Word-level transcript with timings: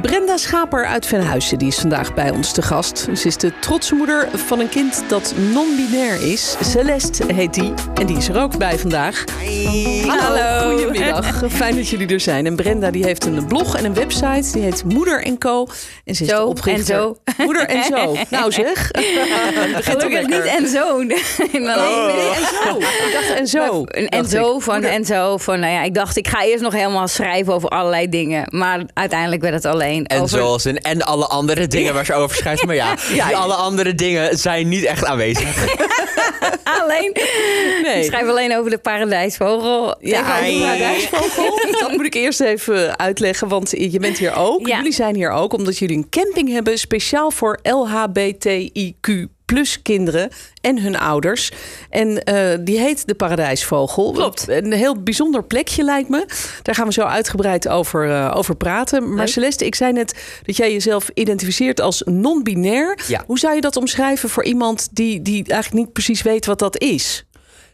Brenda 0.00 0.36
Schaper 0.36 0.86
uit 0.86 1.06
Venhuizen 1.06 1.58
die 1.58 1.68
is 1.68 1.78
vandaag 1.78 2.14
bij 2.14 2.30
ons 2.30 2.52
te 2.52 2.62
gast. 2.62 3.08
Ze 3.14 3.26
is 3.26 3.36
de 3.36 3.52
trotse 3.58 3.94
moeder 3.94 4.28
van 4.32 4.60
een 4.60 4.68
kind 4.68 5.04
dat 5.08 5.34
non-binair 5.36 6.22
is. 6.32 6.56
Celeste 6.60 7.32
heet 7.34 7.54
die 7.54 7.72
en 7.94 8.06
die 8.06 8.16
is 8.16 8.28
er 8.28 8.40
ook 8.40 8.58
bij 8.58 8.78
vandaag. 8.78 9.24
Hallo. 10.06 10.76
Goedemiddag. 10.76 11.42
Fijn 11.50 11.76
dat 11.76 11.88
jullie 11.88 12.08
er 12.08 12.20
zijn. 12.20 12.46
En 12.46 12.56
Brenda 12.56 12.90
die 12.90 13.04
heeft 13.04 13.24
een 13.24 13.46
blog 13.46 13.76
en 13.76 13.84
een 13.84 13.94
website. 13.94 14.52
Die 14.52 14.62
heet 14.62 14.84
Moeder 14.84 15.38
Co. 15.38 15.66
En 16.04 16.14
ze 16.14 16.24
is 16.24 16.30
Zo 16.30 16.52
en 16.64 16.84
zo. 16.84 17.16
Moeder 17.36 17.66
en 17.66 17.84
zo. 17.84 18.16
Nou 18.30 18.52
zeg. 18.52 18.90
Gelukkig 19.90 20.26
niet 20.26 20.44
en 20.44 20.68
zo. 20.68 21.02
Nee, 21.04 21.76
Oh, 21.76 22.06
nee, 22.06 22.28
en 22.28 22.46
zo. 22.62 22.78
Ik 22.78 23.10
dacht 23.12 23.38
en 23.38 23.46
zo. 23.46 23.84
En, 23.84 24.26
zo 24.26 24.58
van 24.58 24.82
en 24.82 25.04
zo 25.04 25.36
van, 25.36 25.60
nou 25.60 25.72
ja, 25.72 25.82
ik 25.82 25.94
dacht 25.94 26.16
ik 26.16 26.28
ga 26.28 26.44
eerst 26.44 26.62
nog 26.62 26.72
helemaal 26.72 27.08
schrijven 27.08 27.52
over 27.54 27.68
allerlei 27.68 28.08
dingen, 28.08 28.46
maar 28.48 28.82
uiteindelijk 28.94 29.42
werd 29.42 29.54
het 29.54 29.64
alleen 29.64 29.83
En 29.84 30.16
over. 30.16 30.28
zoals 30.38 30.66
in 30.66 30.78
en 30.78 31.02
alle 31.02 31.26
andere 31.26 31.66
dingen 31.66 31.94
waar 31.94 32.04
ze 32.04 32.14
over 32.14 32.36
schrijft. 32.36 32.64
Maar 32.66 32.74
ja, 32.74 32.94
die 33.12 33.36
alle 33.36 33.54
andere 33.54 33.94
dingen 33.94 34.38
zijn 34.38 34.68
niet 34.68 34.84
echt 34.84 35.04
aanwezig. 35.04 35.66
alleen. 36.80 37.12
Nee. 37.82 37.98
Ik 37.98 38.04
schrijf 38.04 38.28
alleen 38.28 38.56
over 38.56 38.70
de 38.70 38.78
paradijsvogel. 38.78 39.86
Ja, 39.86 39.94
de 40.00 40.00
de 40.00 40.22
paradijs- 40.22 41.08
paradijsvogel. 41.08 41.60
Dat 41.80 41.90
moet 41.92 42.06
ik 42.06 42.14
eerst 42.14 42.40
even 42.40 42.98
uitleggen, 42.98 43.48
want 43.48 43.70
je 43.70 43.98
bent 43.98 44.18
hier 44.18 44.34
ook. 44.34 44.66
Ja. 44.66 44.76
Jullie 44.76 44.92
zijn 44.92 45.14
hier 45.14 45.30
ook 45.30 45.52
omdat 45.52 45.78
jullie 45.78 45.96
een 45.96 46.08
camping 46.10 46.48
hebben 46.52 46.78
speciaal 46.78 47.30
voor 47.30 47.58
LHBTIQ 47.62 49.33
plus 49.44 49.82
kinderen 49.82 50.30
en 50.60 50.78
hun 50.78 50.98
ouders. 50.98 51.52
En 51.90 52.24
eh, 52.24 52.58
die 52.60 52.78
heet 52.78 53.06
de 53.06 53.14
Paradijsvogel. 53.14 54.12
Klopt. 54.12 54.48
Een 54.48 54.72
heel 54.72 55.02
bijzonder 55.02 55.44
plekje 55.44 55.82
lijkt 55.84 56.08
me. 56.08 56.26
Daar 56.62 56.74
gaan 56.74 56.86
we 56.86 56.92
zo 56.92 57.02
uitgebreid 57.02 57.68
over, 57.68 58.10
eh, 58.10 58.32
over 58.36 58.56
praten. 58.56 59.08
Maar 59.08 59.16
Leuk. 59.16 59.28
Celeste, 59.28 59.66
ik 59.66 59.74
zei 59.74 59.92
net 59.92 60.40
dat 60.42 60.56
jij 60.56 60.72
jezelf 60.72 61.10
identificeert 61.14 61.80
als 61.80 62.02
non-binair. 62.04 62.98
Ja. 63.06 63.22
Hoe 63.26 63.38
zou 63.38 63.54
je 63.54 63.60
dat 63.60 63.76
omschrijven 63.76 64.28
voor 64.28 64.44
iemand 64.44 64.88
die, 64.92 65.22
die 65.22 65.44
eigenlijk 65.48 65.84
niet 65.84 65.92
precies 65.92 66.22
weet 66.22 66.46
wat 66.46 66.58
dat 66.58 66.78
is? 66.78 67.24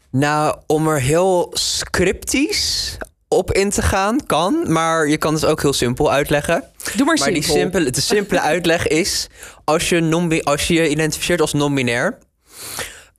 Nou, 0.09 0.57
om 0.67 0.87
er 0.87 1.01
heel 1.01 1.49
scriptisch 1.53 2.97
op 3.31 3.51
in 3.51 3.69
te 3.69 3.81
gaan, 3.81 4.25
kan. 4.25 4.71
Maar 4.71 5.07
je 5.07 5.17
kan 5.17 5.33
het 5.33 5.45
ook 5.45 5.61
heel 5.61 5.73
simpel 5.73 6.11
uitleggen. 6.11 6.63
Doe 6.95 7.05
maar, 7.05 7.17
Maar 7.19 7.31
die 7.31 7.43
simpel. 7.43 7.61
simpele, 7.61 7.89
de 7.89 8.01
simpele 8.01 8.41
uitleg 8.53 8.87
is... 8.87 9.27
Als 9.63 9.89
je, 9.89 9.99
non 9.99 10.43
als 10.43 10.67
je 10.67 10.73
je 10.73 10.89
identificeert 10.89 11.41
als 11.41 11.53
non-binair... 11.53 12.17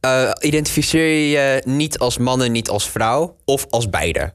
eh, 0.00 0.30
identificeer 0.40 1.06
je 1.06 1.28
je 1.30 1.62
niet 1.64 1.98
als 1.98 2.18
man 2.18 2.42
en 2.42 2.52
niet 2.52 2.68
als 2.68 2.90
vrouw... 2.90 3.36
of 3.44 3.66
als 3.70 3.90
beide. 3.90 4.34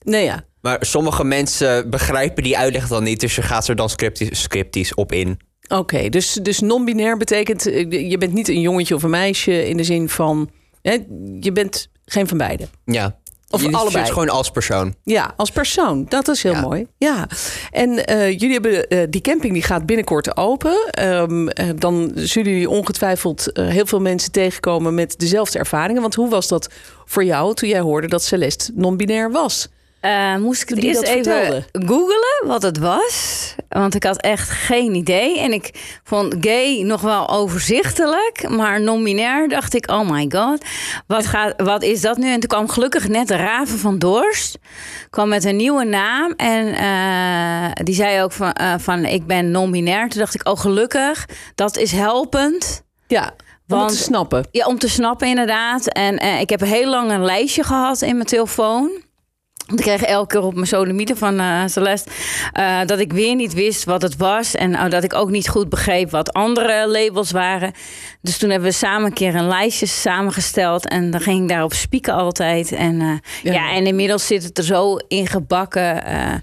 Nee, 0.00 0.24
ja. 0.24 0.44
Maar 0.60 0.76
sommige 0.80 1.24
mensen 1.24 1.90
begrijpen 1.90 2.42
die 2.42 2.58
uitleg 2.58 2.88
dan 2.88 3.02
niet... 3.02 3.20
dus 3.20 3.34
je 3.34 3.42
gaat 3.42 3.68
er 3.68 3.76
dan 3.76 3.88
scriptisch, 3.90 4.42
scriptisch 4.42 4.94
op 4.94 5.12
in. 5.12 5.40
Oké, 5.68 6.08
dus, 6.08 6.32
dus 6.32 6.60
non-binair 6.60 7.16
betekent 7.16 7.66
eh, 7.66 8.10
je 8.10 8.18
bent 8.18 8.32
niet 8.32 8.48
een 8.48 8.60
jongetje 8.60 8.94
of 8.94 9.02
een 9.02 9.10
meisje 9.10 9.68
in 9.68 9.76
de 9.76 9.84
zin 9.84 10.08
van 10.08 10.50
hè, 10.82 10.98
je 11.40 11.52
bent 11.52 11.88
geen 12.04 12.28
van 12.28 12.38
beide. 12.38 12.68
Ja. 12.84 13.18
Of 13.50 13.60
identificeert 13.60 13.94
allebei. 13.94 14.12
gewoon 14.12 14.28
als 14.38 14.50
persoon. 14.50 14.94
Ja, 15.04 15.32
als 15.36 15.50
persoon. 15.50 16.06
Dat 16.08 16.28
is 16.28 16.42
heel 16.42 16.52
Ja. 16.52 16.60
mooi. 16.60 16.86
Ja. 16.98 17.28
En 17.70 18.04
eh, 18.06 18.30
jullie 18.30 18.52
hebben 18.52 18.88
eh, 18.88 19.06
die 19.10 19.20
camping 19.20 19.52
die 19.52 19.62
gaat 19.62 19.86
binnenkort 19.86 20.36
open. 20.36 20.88
Ehm, 20.90 21.48
eh, 21.48 21.66
dan 21.76 22.10
zullen 22.14 22.50
jullie 22.52 22.70
ongetwijfeld 22.70 23.50
heel 23.52 23.86
veel 23.86 24.00
mensen 24.00 24.32
tegenkomen 24.32 24.94
met 24.94 25.18
dezelfde 25.18 25.58
ervaringen. 25.58 26.02
Want 26.02 26.14
hoe 26.14 26.28
was 26.30 26.48
dat 26.48 26.68
voor 27.04 27.24
jou 27.24 27.54
toen 27.54 27.68
jij 27.68 27.80
hoorde 27.80 28.08
dat 28.08 28.22
Celeste 28.24 28.72
non-binair 28.74 29.30
was? 29.30 29.68
Eh, 30.00 30.36
moest 30.36 30.62
ik 30.62 30.68
het 30.68 30.80
Die 30.80 30.88
eerst 30.88 31.02
even 31.02 31.24
vertelde. 31.24 31.64
googelen 31.72 32.42
wat 32.46 32.62
het 32.62 32.78
was. 32.78 33.54
Want 33.68 33.94
ik 33.94 34.04
had 34.04 34.20
echt 34.20 34.48
geen 34.50 34.94
idee. 34.94 35.38
En 35.40 35.52
ik 35.52 35.98
vond 36.04 36.34
gay 36.40 36.82
nog 36.82 37.00
wel 37.00 37.28
overzichtelijk. 37.28 38.48
Maar 38.48 38.80
non-binair 38.80 39.48
dacht 39.48 39.74
ik, 39.74 39.90
oh 39.90 40.10
my 40.10 40.26
god. 40.34 40.64
Wat, 41.06 41.26
gaat, 41.26 41.62
wat 41.62 41.82
is 41.82 42.00
dat 42.00 42.16
nu? 42.16 42.32
En 42.32 42.40
toen 42.40 42.48
kwam 42.48 42.68
gelukkig 42.68 43.08
net 43.08 43.28
de 43.28 43.36
Raven 43.36 43.78
van 43.78 43.98
Dorst. 43.98 44.58
kwam 45.10 45.28
met 45.28 45.44
een 45.44 45.56
nieuwe 45.56 45.84
naam. 45.84 46.32
En 46.36 46.74
eh, 46.74 47.84
die 47.84 47.94
zei 47.94 48.22
ook 48.22 48.32
van, 48.32 48.52
eh, 48.52 48.74
van 48.78 49.04
ik 49.04 49.26
ben 49.26 49.50
non-binair. 49.50 50.08
Toen 50.08 50.20
dacht 50.20 50.34
ik, 50.34 50.48
oh 50.48 50.58
gelukkig. 50.58 51.26
Dat 51.54 51.76
is 51.76 51.92
helpend. 51.92 52.82
Ja, 53.06 53.24
om 53.68 53.78
Want- 53.78 53.90
te 53.90 53.96
snappen. 53.96 54.46
Ja, 54.50 54.66
om 54.66 54.78
te 54.78 54.88
snappen 54.88 55.28
inderdaad. 55.28 55.88
En 55.92 56.18
ik 56.40 56.50
heb 56.50 56.60
heel 56.60 56.90
lang 56.90 57.10
een 57.10 57.24
lijstje 57.24 57.62
gehad 57.64 58.02
in 58.02 58.14
mijn 58.14 58.26
telefoon. 58.28 59.06
Want 59.68 59.80
ik 59.80 59.86
kreeg 59.86 60.02
elke 60.02 60.26
keer 60.38 60.46
op 60.46 60.54
mijn 60.54 60.66
solemieten 60.66 61.16
van 61.16 61.38
eh, 61.40 61.62
Celeste... 61.66 62.10
eh, 62.52 62.78
dat 62.86 62.98
ik 62.98 63.12
weer 63.12 63.34
niet 63.34 63.54
wist 63.54 63.84
wat 63.84 64.02
het 64.02 64.16
was. 64.16 64.54
En 64.54 64.74
eh, 64.74 64.90
dat 64.90 65.04
ik 65.04 65.14
ook 65.14 65.30
niet 65.30 65.48
goed 65.48 65.68
begreep 65.68 66.10
wat 66.10 66.32
andere 66.32 66.88
labels 66.88 67.30
waren. 67.30 67.72
Dus 68.22 68.38
toen 68.38 68.50
hebben 68.50 68.68
we 68.68 68.74
samen 68.74 69.06
een 69.06 69.12
keer 69.12 69.34
een 69.34 69.48
lijstje 69.48 69.86
samengesteld. 69.86 70.88
En 70.88 71.10
dan 71.10 71.20
ging 71.20 71.42
ik 71.42 71.48
daarop 71.48 71.72
spieken 71.72 72.14
altijd. 72.14 72.72
En, 72.72 73.00
eh, 73.00 73.08
Ja. 73.42 73.52
ja. 73.52 73.72
en 73.72 73.86
inmiddels 73.86 74.26
zit 74.26 74.42
het 74.42 74.58
er 74.58 74.64
zo 74.64 74.96
in 74.96 75.26
gebakken. 75.26 76.02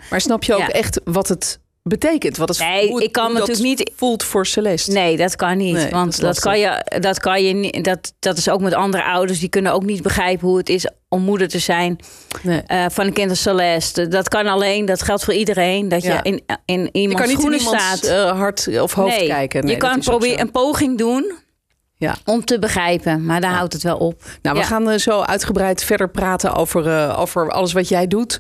Maar 0.10 0.22
snap 0.22 0.44
je 0.44 0.54
ook 0.54 0.60
Ja. 0.60 0.68
echt 0.70 1.02
wat 1.04 1.28
het 1.28 1.60
betekent? 1.96 2.38
Wat 2.38 2.50
het, 2.50 2.60
Nee, 2.60 2.90
hoe 2.90 3.04
ik 3.04 3.12
kan 3.12 3.34
natuurlijk 3.34 3.60
niet- 3.62 3.92
voelt 3.96 4.24
voor 4.24 4.46
Celeste. 4.46 4.92
Nee, 4.92 5.18
dat 5.18 5.36
kan 5.36 5.58
niet. 5.58 5.74
Nee, 5.74 5.90
want 5.90 6.20
dat, 6.20 6.40
kan 6.40 6.60
je, 6.60 6.86
dat 7.00 7.20
kan 7.20 7.44
je 7.44 7.54
niet. 7.54 7.84
Dat, 7.84 8.14
dat 8.20 8.38
is 8.38 8.50
ook 8.50 8.62
met 8.62 8.74
andere 8.74 9.04
ouders. 9.04 9.40
Die 9.40 9.50
kunnen 9.50 9.72
ook 9.74 9.84
niet 9.84 10.02
begrijpen 10.02 10.48
hoe 10.48 10.58
het 10.58 10.70
is 10.70 10.90
om 11.10 11.22
moeder 11.22 11.48
te 11.48 11.60
zijn 11.60 11.98
Nee. 12.44 12.62
eh, 12.66 12.86
van 12.90 13.06
een 13.06 13.14
kind 13.14 13.30
als 13.30 13.42
Celeste. 13.42 14.08
Dat 14.08 14.28
kan 14.30 14.48
alleen, 14.48 14.86
dat 14.86 15.02
geldt 15.02 15.24
voor 15.24 15.34
iedereen. 15.34 15.90
Dat 15.90 16.04
Ja. 16.04 16.20
je 16.24 16.30
in, 16.30 16.42
in 16.66 16.82
Je 16.84 16.90
iemands 16.92 17.22
niet 17.22 17.32
in 17.32 17.38
schoenen 17.38 17.60
iemands 17.60 17.84
staat. 17.98 18.04
eh, 18.04 18.32
hart 18.38 18.80
of 18.82 18.94
hoofd 18.94 19.18
nee, 19.18 19.28
kijken. 19.28 19.64
Nee, 19.66 19.74
je 19.74 19.80
kan 19.80 20.00
proberen 20.00 20.40
een 20.40 20.52
poging 20.52 20.98
doen 20.98 21.34
Ja. 21.98 22.16
om 22.26 22.46
te 22.46 22.60
begrijpen. 22.60 23.26
Maar 23.26 23.42
daar 23.42 23.54
houdt 23.54 23.74
het 23.74 23.84
wel 23.84 23.98
op. 23.98 24.24
Nou, 24.42 24.58
we 24.58 24.64
gaan 24.64 24.90
eh, 24.90 24.98
zo 24.98 25.22
uitgebreid 25.22 25.84
verder 25.84 26.10
praten 26.10 26.54
over, 26.54 27.16
over 27.18 27.52
alles 27.52 27.74
wat 27.74 27.88
jij 27.88 28.08
doet. 28.08 28.40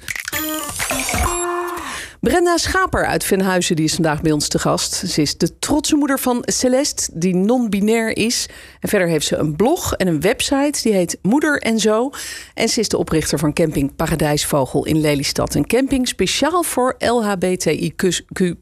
Brenda 2.25 2.57
Schaper 2.57 3.05
uit 3.05 3.23
Venhuizen 3.23 3.75
die 3.75 3.85
is 3.85 3.93
vandaag 3.93 4.21
bij 4.21 4.31
ons 4.31 4.47
te 4.47 4.59
gast. 4.59 4.93
Ze 4.93 5.21
is 5.21 5.37
de 5.37 5.59
trotse 5.59 5.95
moeder 5.95 6.19
van 6.19 6.41
Celeste, 6.45 7.09
die 7.13 7.35
non-binair 7.35 8.17
is. 8.17 8.45
En 8.79 8.89
verder 8.89 9.07
heeft 9.07 9.25
ze 9.27 9.35
een 9.35 9.55
blog 9.55 9.93
en 9.93 10.07
een 10.07 10.21
website, 10.21 10.81
die 10.81 10.93
heet 10.93 11.17
Moeder 11.21 11.61
en 11.61 11.79
Zo. 11.79 12.09
En 12.53 12.69
ze 12.69 12.79
is 12.79 12.89
de 12.89 12.97
oprichter 12.97 13.39
van 13.39 13.53
camping 13.53 13.95
Paradijsvogel 13.95 14.85
in 14.85 15.01
Lelystad. 15.01 15.55
Een 15.55 15.67
camping 15.67 16.07
speciaal 16.07 16.63
voor 16.63 16.95
LHBTIQ 16.99 18.07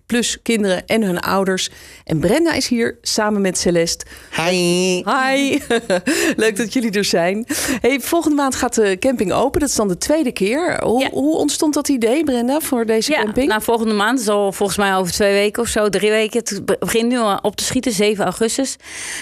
plus 0.06 0.42
kinderen 0.42 0.86
en 0.86 1.02
hun 1.04 1.20
ouders. 1.20 1.70
En 2.04 2.20
Brenda 2.20 2.54
is 2.54 2.68
hier 2.68 2.98
samen 3.02 3.42
met 3.42 3.58
Celeste. 3.58 4.06
Hi. 4.36 5.04
Hi, 5.06 5.60
leuk 6.44 6.56
dat 6.58 6.74
jullie 6.74 6.92
er 6.92 7.06
zijn. 7.06 7.46
Hey, 7.82 8.00
volgende 8.00 8.36
maand 8.36 8.56
gaat 8.56 8.76
de 8.76 8.98
camping 9.00 9.32
open. 9.34 9.60
Dat 9.60 9.70
is 9.70 9.76
dan 9.76 9.88
de 9.88 9.98
tweede 9.98 10.32
keer. 10.32 10.84
Hoe, 10.84 11.00
Ja. 11.00 11.10
hoe 11.10 11.36
ontstond 11.36 11.74
dat 11.74 11.88
idee, 11.90 12.24
Brenda, 12.24 12.60
voor 12.60 12.86
deze 12.86 13.12
Ja, 13.12 13.24
camping? 13.24 13.52
Nou, 13.54 13.66
volgende 13.66 13.94
maand 13.94 14.28
al 14.28 14.52
volgens 14.52 14.78
mij 14.78 14.96
over 14.96 15.14
twee 15.14 15.34
weken 15.34 15.62
of 15.62 15.68
zo, 15.68 15.90
drie 15.90 16.10
weken. 16.10 16.40
Het 16.40 16.80
begint 16.80 17.10
nu 17.10 17.18
al 17.18 17.38
op 17.42 17.56
te 17.56 17.64
schieten, 17.64 17.92
7 17.92 18.24
augustus. 18.24 18.76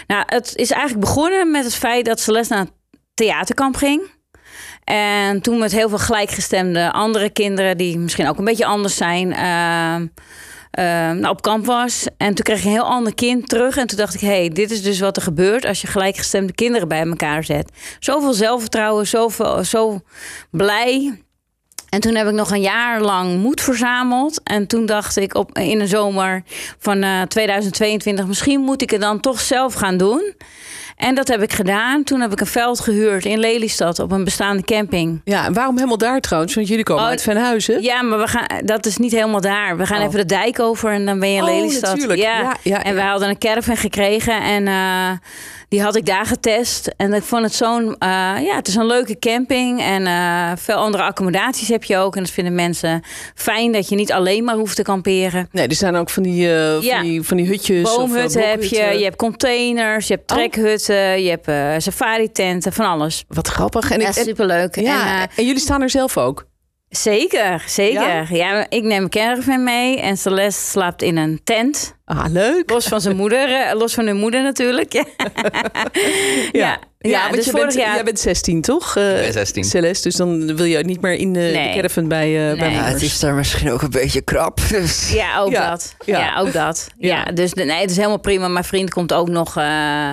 Nou, 0.08 0.24
het 0.26 0.56
is 0.56 0.72
eigenlijk 0.72 1.06
begonnen 1.06 1.52
met 1.52 1.64
het 1.64 1.76
feit 1.76 2.06
dat 2.06 2.20
Celeste 2.20 2.54
naar 2.54 2.66
theaterkamp 3.14 3.76
ging. 3.76 4.02
En 4.84 5.42
toen 5.42 5.60
met 5.60 5.72
heel 5.72 5.90
veel 5.90 5.98
gelijkgestemde 5.98 6.92
andere 6.92 7.30
kinderen, 7.30 7.78
die 7.78 7.98
misschien 7.98 8.28
ook 8.28 8.38
een 8.38 8.46
beetje 8.46 8.66
anders 8.66 8.96
zijn, 8.96 9.34
ehm, 9.34 10.08
ehm, 10.72 11.20
nou, 11.20 11.28
op 11.28 11.42
kamp 11.42 11.66
was. 11.66 12.08
En 12.18 12.34
toen 12.34 12.46
kreeg 12.46 12.60
ik 12.60 12.66
een 12.66 12.72
heel 12.72 12.84
ander 12.84 13.16
kind 13.16 13.50
terug. 13.50 13.78
En 13.78 13.88
toen 13.88 13.98
dacht 13.98 14.14
ik, 14.14 14.22
hé, 14.22 14.28
hey, 14.28 14.50
dit 14.50 14.72
is 14.72 14.84
dus 14.84 15.00
wat 15.00 15.16
er 15.16 15.24
gebeurt 15.24 15.66
als 15.66 15.82
je 15.82 15.88
gelijkgestemde 15.88 16.54
kinderen 16.54 16.88
bij 16.88 17.08
elkaar 17.08 17.44
zet. 17.44 17.72
Zoveel 18.00 18.34
zelfvertrouwen, 18.34 19.08
zoveel, 19.08 19.64
zo 19.64 20.00
blij. 20.52 21.22
En 21.92 22.00
toen 22.00 22.16
heb 22.16 22.28
ik 22.28 22.34
nog 22.34 22.52
een 22.52 22.62
jaar 22.62 23.02
lang 23.02 23.42
moed 23.42 23.62
verzameld. 23.62 24.44
En 24.44 24.68
toen 24.68 24.86
dacht 24.86 25.18
ik 25.18 25.36
op, 25.36 25.58
in 25.58 25.80
de 25.80 25.88
zomer 25.88 26.44
van 26.80 27.04
eh, 27.04 27.22
2022... 27.22 28.28
misschien 28.28 28.60
moet 28.60 28.82
ik 28.82 28.90
het 28.90 29.02
dan 29.02 29.20
toch 29.20 29.40
zelf 29.40 29.74
gaan 29.74 29.98
doen. 29.98 30.34
En 31.02 31.16
dat 31.16 31.28
heb 31.28 31.42
ik 31.42 31.54
gedaan. 31.54 32.04
Toen 32.04 32.22
heb 32.22 32.32
ik 32.32 32.40
een 32.40 32.46
veld 32.48 32.80
gehuurd 32.80 33.26
in 33.26 33.40
Lelystad 33.40 34.00
op 34.00 34.12
een 34.12 34.24
bestaande 34.24 34.64
camping. 34.64 35.22
Ja, 35.24 35.46
en 35.46 35.54
waarom 35.54 35.76
helemaal 35.76 35.98
daar 35.98 36.20
trouwens? 36.20 36.56
Want 36.56 36.68
jullie 36.68 36.84
komen 36.84 37.04
Oh, 37.04 37.10
uit 37.10 37.22
Venhuizen. 37.22 37.82
Ja, 37.82 38.02
maar 38.02 38.20
we 38.20 38.28
gaan, 38.28 38.46
dat 38.66 38.86
is 38.86 38.98
niet 38.98 39.12
helemaal 39.12 39.42
daar. 39.42 39.78
We 39.78 39.86
gaan 39.86 40.00
Oh. 40.02 40.06
even 40.08 40.20
de 40.20 40.26
dijk 40.26 40.60
over 40.60 40.92
en 40.92 41.06
dan 41.06 41.20
ben 41.20 41.30
je 41.30 41.36
in 41.38 41.44
Oh, 41.44 41.50
Lelystad. 41.50 41.94
natuurlijk. 41.94 42.20
Ja, 42.20 42.56
ja, 42.64 42.84
en 42.84 42.96
we 42.96 43.02
hadden 43.02 43.30
een 43.30 43.38
caravan 43.38 43.78
gekregen. 43.78 44.42
En 44.42 44.68
eh, 44.68 45.10
Die 45.70 45.82
had 45.82 45.96
ik 45.96 46.06
daar 46.06 46.26
getest. 46.26 46.94
En 46.98 47.14
ik 47.14 47.24
vond 47.24 47.44
het 47.44 47.54
zo'n... 47.54 47.96
eh, 48.00 48.08
ja, 48.44 48.56
het 48.56 48.68
is 48.68 48.76
een 48.76 48.86
leuke 48.86 49.20
camping. 49.20 49.82
En 49.82 50.06
eh, 50.08 50.52
veel 50.56 50.76
andere 50.76 51.04
accommodaties 51.04 51.68
heb 51.68 51.84
je 51.84 51.98
ook. 51.98 52.16
En 52.16 52.24
dat 52.24 52.32
vinden 52.32 52.56
mensen 52.56 53.02
fijn 53.36 53.72
dat 53.72 53.90
je 53.90 53.96
niet 53.96 54.12
alleen 54.12 54.44
maar 54.44 54.56
hoeft 54.56 54.76
te 54.76 54.82
kamperen. 54.82 55.48
Nee, 55.52 55.68
er 55.68 55.76
zijn 55.76 55.96
ook 55.96 56.10
van 56.10 56.24
die, 56.24 56.48
van 56.48 56.82
Ja. 56.82 57.02
die, 57.02 57.22
van 57.24 57.38
die 57.38 57.48
hutjes. 57.48 57.90
of, 57.90 57.96
Boomhutten 57.96 58.50
heb 58.50 58.64
je, 58.64 58.76
je 58.98 59.04
hebt 59.04 59.16
containers, 59.16 60.08
je 60.08 60.14
hebt 60.14 60.32
Oh. 60.32 60.38
Je 60.96 61.30
hebt 61.30 61.48
eh 61.48 61.74
safari-tenten, 61.78 62.74
van 62.74 62.86
alles. 62.86 63.24
Wat 63.28 63.48
grappig. 63.48 63.92
En, 63.92 64.00
Ja, 64.00 64.10
ik- 64.10 64.16
en- 64.16 64.24
superleuk. 64.24 64.76
ja, 64.76 65.02
En, 65.22 65.30
eh, 65.30 65.38
en 65.38 65.46
jullie 65.46 65.60
staan 65.62 65.82
er 65.82 65.90
zelf 65.90 66.18
ook. 66.18 66.46
zeker, 66.90 67.64
zeker. 67.68 68.02
Ja? 68.02 68.26
Ja? 68.30 68.66
ik 68.70 68.82
neem 68.84 68.88
mijn 68.88 69.10
caravan 69.10 69.64
mee 69.64 70.00
en 70.00 70.18
Celeste 70.18 70.70
slaapt 70.70 71.02
in 71.02 71.18
een 71.18 71.42
tent. 71.44 71.96
Ah, 72.06 72.26
leuk. 72.30 72.70
Los 72.70 72.88
van 72.88 73.02
zijn 73.02 73.16
moeder, 73.16 73.50
eh, 73.68 73.74
los 73.80 73.94
van 73.94 74.06
hun 74.06 74.18
moeder 74.18 74.44
natuurlijk. 74.44 74.94
Ja, 76.52 76.62
ja. 76.62 76.78
ja, 77.00 77.22
want 77.22 77.36
dus 77.36 77.46
je 77.46 77.52
bent, 77.52 77.74
jaar... 77.74 77.94
jij 77.96 78.04
bent 78.04 78.20
16, 78.20 78.62
toch? 78.62 78.96
Eh, 78.96 79.04
ben 79.04 79.34
16. 79.34 79.64
Celeste, 79.64 80.08
dus 80.08 80.18
dan 80.18 80.56
wil 80.56 80.66
je 80.66 80.78
niet 80.84 81.02
meer 81.02 81.14
in 81.14 81.34
de, 81.34 81.40
Nee. 81.40 81.68
de 81.68 81.76
caravan 81.76 82.08
bij, 82.08 82.52
eh 82.52 82.60
bij. 82.60 82.72
Ja, 82.72 82.84
het 82.84 83.02
is 83.02 83.20
daar 83.20 83.34
misschien 83.34 83.72
ook 83.72 83.82
een 83.82 83.90
beetje 83.90 84.22
krap. 84.22 84.60
Dus. 84.70 85.12
Ja, 85.12 85.40
ook 85.40 85.52
Ja, 85.52 85.70
dat. 85.70 85.96
ja. 86.06 86.20
Ja, 86.20 86.40
ook 86.40 86.54
dat. 86.54 86.90
Ja. 86.98 87.16
Ja, 87.26 87.32
dus 87.32 87.52
de- 87.52 87.64
nee, 87.64 87.82
het 87.82 87.90
is 87.90 87.96
helemaal 87.96 88.20
prima. 88.20 88.48
Mijn 88.48 88.66
vriend 88.66 88.90
komt 88.94 89.14
ook 89.14 89.30
nog 89.30 89.58
eh, 89.58 90.12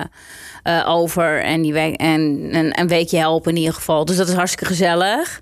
eh, 0.77 0.89
over 0.89 1.41
en, 1.43 1.61
die 1.61 1.73
we- 1.73 1.97
en 1.97 2.21
een, 2.51 2.79
een 2.79 2.87
weekje 2.87 3.17
helpen 3.17 3.51
in 3.51 3.57
ieder 3.57 3.73
geval. 3.73 4.05
Dus 4.05 4.15
dat 4.17 4.27
is 4.27 4.33
hartstikke 4.33 4.65
gezellig. 4.65 5.41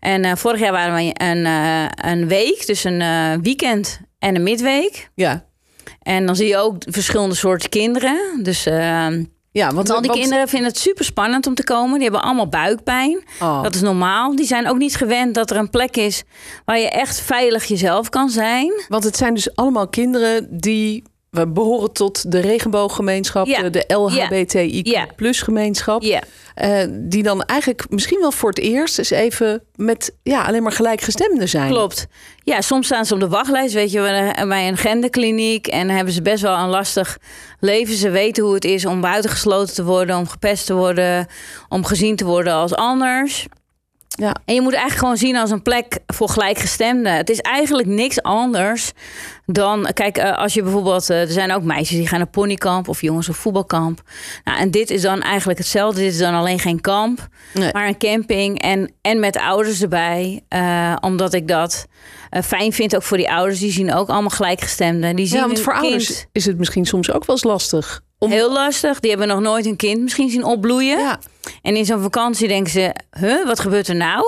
En 0.00 0.24
eh, 0.24 0.36
vorig 0.36 0.60
jaar 0.60 0.72
waren 0.72 0.94
we 0.94 1.10
een, 1.14 1.46
eh, 1.46 2.10
een 2.12 2.28
week, 2.28 2.66
dus 2.66 2.84
een 2.84 3.02
weekend 3.42 4.00
en 4.18 4.34
een 4.34 4.42
midweek. 4.42 5.10
Ja. 5.14 5.44
En 6.02 6.26
dan 6.26 6.36
zie 6.36 6.48
je 6.48 6.56
ook 6.56 6.76
verschillende 6.86 7.34
soorten 7.34 7.68
kinderen. 7.68 8.18
Dus 8.42 8.62
Ja, 9.52 9.72
want 9.74 9.90
al 9.90 10.00
die 10.00 10.08
want- 10.10 10.20
kinderen 10.20 10.48
vinden 10.48 10.68
het 10.68 10.78
super 10.78 11.04
spannend 11.04 11.46
om 11.46 11.54
te 11.54 11.64
komen. 11.64 11.92
Die 11.94 12.02
hebben 12.02 12.22
allemaal 12.22 12.48
buikpijn. 12.48 13.22
Oh. 13.40 13.62
Dat 13.62 13.74
is 13.74 13.80
normaal. 13.80 14.36
Die 14.36 14.46
zijn 14.46 14.68
ook 14.68 14.78
niet 14.78 14.96
gewend 14.96 15.34
dat 15.34 15.50
er 15.50 15.56
een 15.56 15.70
plek 15.70 15.96
is 15.96 16.22
waar 16.64 16.78
je 16.78 16.88
echt 16.90 17.20
veilig 17.20 17.64
jezelf 17.64 18.08
kan 18.08 18.30
zijn. 18.30 18.72
Want 18.88 19.04
het 19.04 19.16
zijn 19.16 19.34
dus 19.34 19.54
allemaal 19.54 19.88
kinderen 19.88 20.48
die 20.60 21.02
we 21.30 21.48
behoren 21.48 21.92
tot 21.92 22.32
de 22.32 22.40
regenbooggemeenschap, 22.40 23.46
Ja. 23.46 23.68
de, 23.68 23.84
LHBTIQ 23.86 24.86
Ja. 24.86 25.06
plus 25.16 25.42
gemeenschap. 25.42 26.02
Ja. 26.02 26.22
eh, 26.54 26.86
die 26.90 27.22
dan 27.22 27.42
eigenlijk 27.42 27.86
misschien 27.90 28.20
wel 28.20 28.32
voor 28.32 28.48
het 28.48 28.58
eerst 28.58 28.98
eens 28.98 29.10
even 29.10 29.62
met 29.74 30.16
ja, 30.22 30.42
alleen 30.44 30.62
maar 30.62 30.72
gelijkgestemden 30.72 31.48
zijn. 31.48 31.70
Klopt. 31.70 32.06
Ja, 32.42 32.60
soms 32.60 32.86
staan 32.86 33.04
ze 33.06 33.14
op 33.14 33.20
de 33.20 33.28
wachtlijst, 33.28 33.74
weet 33.74 33.90
je, 33.90 34.00
bij 34.00 34.32
een- 34.38 34.48
bij 34.48 34.68
een 34.68 34.76
genderkliniek. 34.76 35.66
En 35.66 35.88
hebben 35.90 36.12
ze 36.14 36.22
best 36.22 36.42
wel 36.42 36.56
een 36.58 36.68
lastig 36.68 37.18
leven. 37.60 37.94
Ze 37.94 38.10
weten 38.10 38.44
hoe 38.44 38.54
het 38.54 38.64
is 38.64 38.84
om 38.86 39.00
buitengesloten 39.00 39.74
te 39.74 39.84
worden, 39.84 40.16
om 40.16 40.28
gepest 40.28 40.66
te 40.66 40.74
worden, 40.74 41.26
om 41.68 41.84
gezien 41.84 42.16
te 42.16 42.24
worden 42.24 42.52
als 42.52 42.74
anders. 42.74 43.46
Ja. 44.08 44.34
En 44.44 44.54
je 44.54 44.60
moet 44.60 44.72
eigenlijk 44.72 45.02
gewoon 45.02 45.16
zien 45.16 45.36
als 45.36 45.50
een 45.50 45.62
plek 45.62 45.98
voor 46.06 46.28
gelijkgestemden. 46.28 47.12
Het 47.12 47.30
is 47.30 47.38
eigenlijk 47.40 47.88
niks 47.88 48.22
anders 48.22 48.92
dan... 49.52 49.88
Kijk, 49.94 50.16
eh, 50.18 50.38
als 50.38 50.54
je 50.54 50.62
bijvoorbeeld... 50.62 51.10
eh, 51.10 51.20
Er 51.20 51.28
zijn 51.28 51.52
ook 51.52 51.62
meisjes 51.62 51.96
die 51.98 52.08
gaan 52.08 52.18
naar 52.18 52.28
ponykamp 52.28 52.88
of 52.88 53.00
jongens 53.00 53.28
op 53.28 53.34
voetbalkamp. 53.34 54.02
Nou, 54.44 54.58
en 54.58 54.70
dit 54.70 54.90
is 54.90 55.02
dan 55.02 55.20
eigenlijk 55.22 55.58
hetzelfde. 55.58 56.00
Dit 56.00 56.12
is 56.12 56.18
dan 56.18 56.34
alleen 56.34 56.58
geen 56.58 56.80
kamp, 56.80 57.28
Nee. 57.54 57.70
maar 57.72 57.86
een 57.88 57.98
camping. 57.98 58.60
En, 58.60 58.92
en 59.00 59.20
met 59.20 59.36
ouders 59.38 59.82
erbij. 59.82 60.42
eh, 60.48 60.96
omdat 61.00 61.32
ik 61.34 61.48
dat 61.48 61.86
fijn 62.44 62.72
vind 62.72 62.96
ook 62.96 63.02
voor 63.02 63.16
die 63.16 63.30
ouders. 63.30 63.58
Die 63.60 63.72
zien 63.72 63.94
ook 63.94 64.08
allemaal 64.08 64.30
gelijkgestemden. 64.30 65.16
Die 65.16 65.26
zien 65.26 65.38
Ja, 65.40 65.46
want 65.46 65.60
voor 65.60 65.72
kind 65.72 65.84
ouders 65.84 66.26
is 66.32 66.44
het 66.46 66.58
misschien 66.58 66.86
soms 66.86 67.10
ook 67.12 67.24
wel 67.26 67.36
eens 67.36 67.44
lastig. 67.44 68.00
Om, 68.18 68.30
heel 68.30 68.52
lastig. 68.52 69.00
Die 69.00 69.10
hebben 69.10 69.28
nog 69.28 69.40
nooit 69.40 69.66
een 69.66 69.76
kind 69.76 70.00
misschien 70.02 70.30
zien 70.30 70.44
opbloeien. 70.44 70.98
ja. 70.98 71.18
En 71.62 71.76
in 71.76 71.84
zo'n 71.84 72.02
vakantie 72.02 72.48
denken 72.48 72.72
ze, 72.72 72.94
huh, 73.20 73.46
wat 73.46 73.60
gebeurt 73.60 73.88
er 73.88 73.94
nou? 73.96 74.24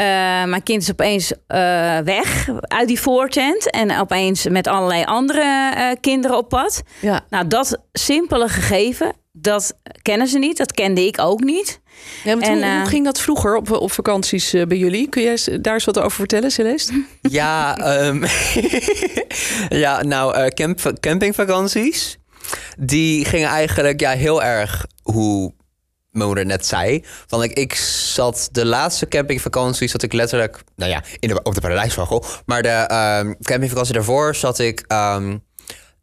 Eh, 0.00 0.06
mijn 0.44 0.62
kind 0.62 0.82
is 0.82 0.90
opeens 0.90 1.32
eh, 1.46 1.98
weg 1.98 2.48
uit 2.60 2.88
die 2.88 3.00
voortent. 3.00 3.70
En 3.70 3.98
opeens 3.98 4.48
met 4.48 4.66
allerlei 4.66 5.04
andere 5.04 5.72
eh, 5.76 5.86
kinderen 6.00 6.36
op 6.36 6.48
pad. 6.48 6.82
Ja. 7.00 7.24
Nou, 7.30 7.46
dat 7.46 7.78
simpele 7.92 8.48
gegeven, 8.48 9.12
dat 9.32 9.74
kennen 10.02 10.26
ze 10.26 10.38
niet. 10.38 10.56
Dat 10.56 10.72
kende 10.72 11.06
ik 11.06 11.20
ook 11.20 11.40
niet. 11.40 11.80
Ja, 12.24 12.38
En, 12.38 12.62
hoe, 12.62 12.76
hoe 12.78 12.86
ging 12.86 13.04
dat 13.04 13.20
vroeger 13.20 13.56
op, 13.56 13.70
op 13.70 13.92
vakanties 13.92 14.50
bij 14.68 14.76
jullie? 14.76 15.08
Kun 15.08 15.22
jij 15.22 15.38
daar 15.60 15.74
eens 15.74 15.84
wat 15.84 15.98
over 15.98 16.18
vertellen, 16.18 16.50
Celeste? 16.50 17.04
Ja, 17.20 17.76
ehm, 17.76 18.24
ja 19.84 20.02
nou, 20.02 20.34
eh, 20.34 20.46
camp, 20.46 20.92
campingvakanties. 21.00 22.18
Die 22.78 23.24
gingen 23.24 23.48
eigenlijk 23.48 24.00
ja, 24.00 24.10
heel 24.10 24.42
erg 24.42 24.86
hoe 25.02 25.52
mijn 26.10 26.26
moeder 26.26 26.46
net 26.46 26.66
zei. 26.66 27.04
Want 27.28 27.42
ik, 27.44 27.52
ik 27.52 27.74
zat 27.74 28.48
de 28.52 28.64
laatste 28.66 29.08
campingvakantie 29.08 29.88
zat 29.88 30.02
ik 30.02 30.12
letterlijk, 30.12 30.62
nou 30.76 30.90
ja, 30.90 31.02
in 31.18 31.28
de, 31.28 31.42
op 31.42 31.54
de 31.54 31.60
paradijsvogel. 31.60 32.24
Maar 32.46 32.62
de 32.62 32.68
ehm, 32.68 33.32
campingvakantie 33.42 33.94
daarvoor 33.94 34.34
zat 34.34 34.58
ik 34.58 34.84
ehm, 34.86 35.36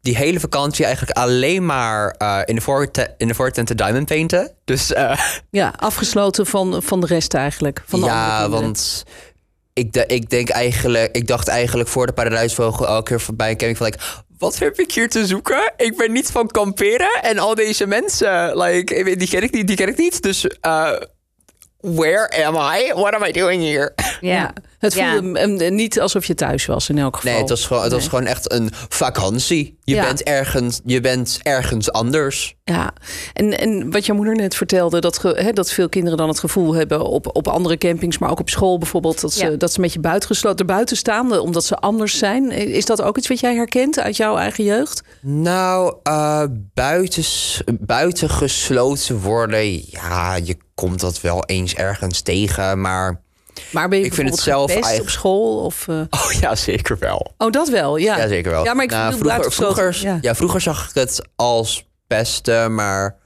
die 0.00 0.16
hele 0.16 0.40
vakantie 0.40 0.84
eigenlijk 0.84 1.16
alleen 1.18 1.66
maar 1.66 2.10
eh, 2.10 2.40
in 2.44 2.54
de 2.54 3.14
in 3.16 3.28
de 3.28 3.34
voortent 3.34 3.66
te 3.66 3.74
diamond 3.74 4.06
painten. 4.06 4.52
Dus 4.64 4.92
eh, 4.92 5.18
Ja, 5.50 5.74
afgesloten 5.76 6.46
van, 6.46 6.82
van 6.82 7.00
de 7.00 7.06
rest 7.06 7.34
eigenlijk. 7.34 7.82
Van 7.86 8.00
de 8.00 8.06
ja, 8.06 8.48
want 8.48 9.04
ik, 9.72 9.92
de- 9.92 10.06
ik 10.06 10.30
denk 10.30 10.48
eigenlijk, 10.48 11.16
ik 11.16 11.26
dacht 11.26 11.48
eigenlijk 11.48 11.88
voor 11.88 12.06
de 12.06 12.12
paradijsvogel 12.12 12.86
elke 12.86 13.02
keer 13.08 13.20
voorbij 13.20 13.50
een 13.50 13.56
camping 13.56 13.76
van 13.78 13.86
like, 13.86 13.98
wat 14.38 14.58
heb 14.58 14.78
ik 14.78 14.92
hier 14.92 15.08
te 15.08 15.26
zoeken? 15.26 15.72
Ik 15.76 15.96
ben 15.96 16.12
niet 16.12 16.30
van 16.30 16.46
kamperen 16.46 17.22
en 17.22 17.38
al 17.38 17.54
deze 17.54 17.86
mensen, 17.86 18.58
like, 18.58 19.16
die 19.16 19.28
ken 19.28 19.42
ik 19.42 19.52
niet, 19.52 19.66
die 19.66 19.76
ken 19.76 19.88
ik 19.88 19.96
niet. 19.96 20.22
Dus 20.22 20.46
eh, 20.60 20.92
where 21.80 22.44
am 22.46 22.54
I? 22.54 22.92
What 22.94 23.14
am 23.14 23.24
I 23.24 23.32
doing 23.32 23.62
here? 23.62 23.92
Ja. 24.20 24.52
Het 24.78 24.94
Ja. 24.94 25.12
voelde 25.20 25.70
niet 25.70 26.00
alsof 26.00 26.24
je 26.24 26.34
thuis 26.34 26.66
was 26.66 26.88
in 26.88 26.98
elk 26.98 27.14
geval. 27.16 27.30
Nee, 27.30 27.40
het 27.40 27.50
was 27.50 27.66
gewoon, 27.66 27.82
het 27.82 27.92
was 27.92 28.08
gewoon 28.08 28.26
echt 28.26 28.52
een 28.52 28.70
vakantie. 28.88 29.78
Je, 29.84 29.94
Ja. 29.94 30.04
bent 30.04 30.22
ergens, 30.22 30.80
je 30.84 31.00
bent 31.00 31.38
ergens 31.42 31.92
anders. 31.92 32.54
Ja, 32.64 32.92
en, 33.32 33.58
en 33.58 33.90
wat 33.90 34.06
jouw 34.06 34.16
moeder 34.16 34.34
net 34.34 34.54
vertelde, 34.54 35.00
dat, 35.00 35.18
ge- 35.18 35.40
hè, 35.42 35.52
dat 35.52 35.70
veel 35.72 35.88
kinderen 35.88 36.18
dan 36.18 36.28
het 36.28 36.38
gevoel 36.38 36.74
hebben 36.74 37.00
op, 37.04 37.36
op 37.36 37.48
andere 37.48 37.78
campings, 37.78 38.18
maar 38.18 38.30
ook 38.30 38.40
op 38.40 38.50
school 38.50 38.78
bijvoorbeeld, 38.78 39.20
dat 39.20 39.32
ze, 39.32 39.50
Ja. 39.50 39.56
dat 39.56 39.72
ze 39.72 39.80
met 39.80 39.92
je 39.92 40.00
buitengesloten 40.00 40.66
buiten 40.66 40.96
staan, 40.96 41.38
omdat 41.38 41.64
ze 41.64 41.76
anders 41.76 42.18
zijn. 42.18 42.50
Is 42.50 42.84
dat 42.84 43.02
ook 43.02 43.16
iets 43.18 43.28
wat 43.28 43.40
jij 43.40 43.54
herkent 43.54 43.98
uit 44.00 44.16
jouw 44.16 44.36
eigen 44.36 44.64
jeugd? 44.64 45.02
Nou, 45.22 45.94
eh 46.02 46.42
buiten, 46.74 47.24
buiten 47.80 48.30
gesloten 48.30 49.20
worden, 49.20 49.90
ja, 49.90 50.34
je 50.36 50.56
komt 50.78 51.00
dat 51.00 51.20
wel 51.20 51.44
eens 51.44 51.74
ergens 51.74 52.20
tegen, 52.20 52.80
maar... 52.80 53.20
Maar 53.70 53.88
ben 53.88 53.98
je 53.98 54.04
Ik 54.04 54.14
vind 54.14 54.30
het 54.30 54.38
zelf 54.38 54.70
gepest 54.70 54.86
eigen- 54.86 55.04
op 55.04 55.10
school? 55.10 55.64
Of, 55.64 55.88
eh, 55.88 56.00
Oh 56.24 56.32
ja, 56.40 56.54
zeker 56.54 56.98
wel. 56.98 57.34
Oh, 57.38 57.50
dat 57.50 57.68
wel, 57.68 57.96
ja. 57.96 58.16
Ja, 58.16 58.28
zeker 58.28 58.50
wel. 58.50 58.64
Ja, 58.64 58.74
maar 58.74 58.84
ik 58.84 58.90
Nou, 58.90 59.14
vroeger, 59.18 59.52
vroeger, 59.52 59.98
ja. 60.02 60.18
ja. 60.20 60.34
vroeger 60.34 60.60
zag 60.60 60.88
ik 60.88 60.94
het 60.94 61.22
als 61.36 61.88
pesten, 62.06 62.74
maar 62.74 63.16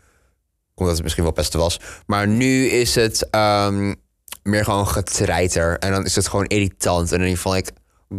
omdat 0.75 0.95
het 0.95 1.03
misschien 1.03 1.25
wel 1.25 1.33
pesten 1.33 1.61
was. 1.61 1.81
Maar 2.07 2.29
nu 2.29 2.67
is 2.67 2.95
het 2.95 3.31
ehm, 3.31 3.95
meer 4.43 4.65
gewoon 4.65 4.89
getreiter. 4.89 5.79
En 5.79 5.93
dan 5.93 6.05
is 6.05 6.15
het 6.15 6.29
gewoon 6.29 6.47
irritant. 6.47 7.13
En 7.13 7.21
dan 7.21 7.37
van 7.37 7.57
ik, 7.57 7.71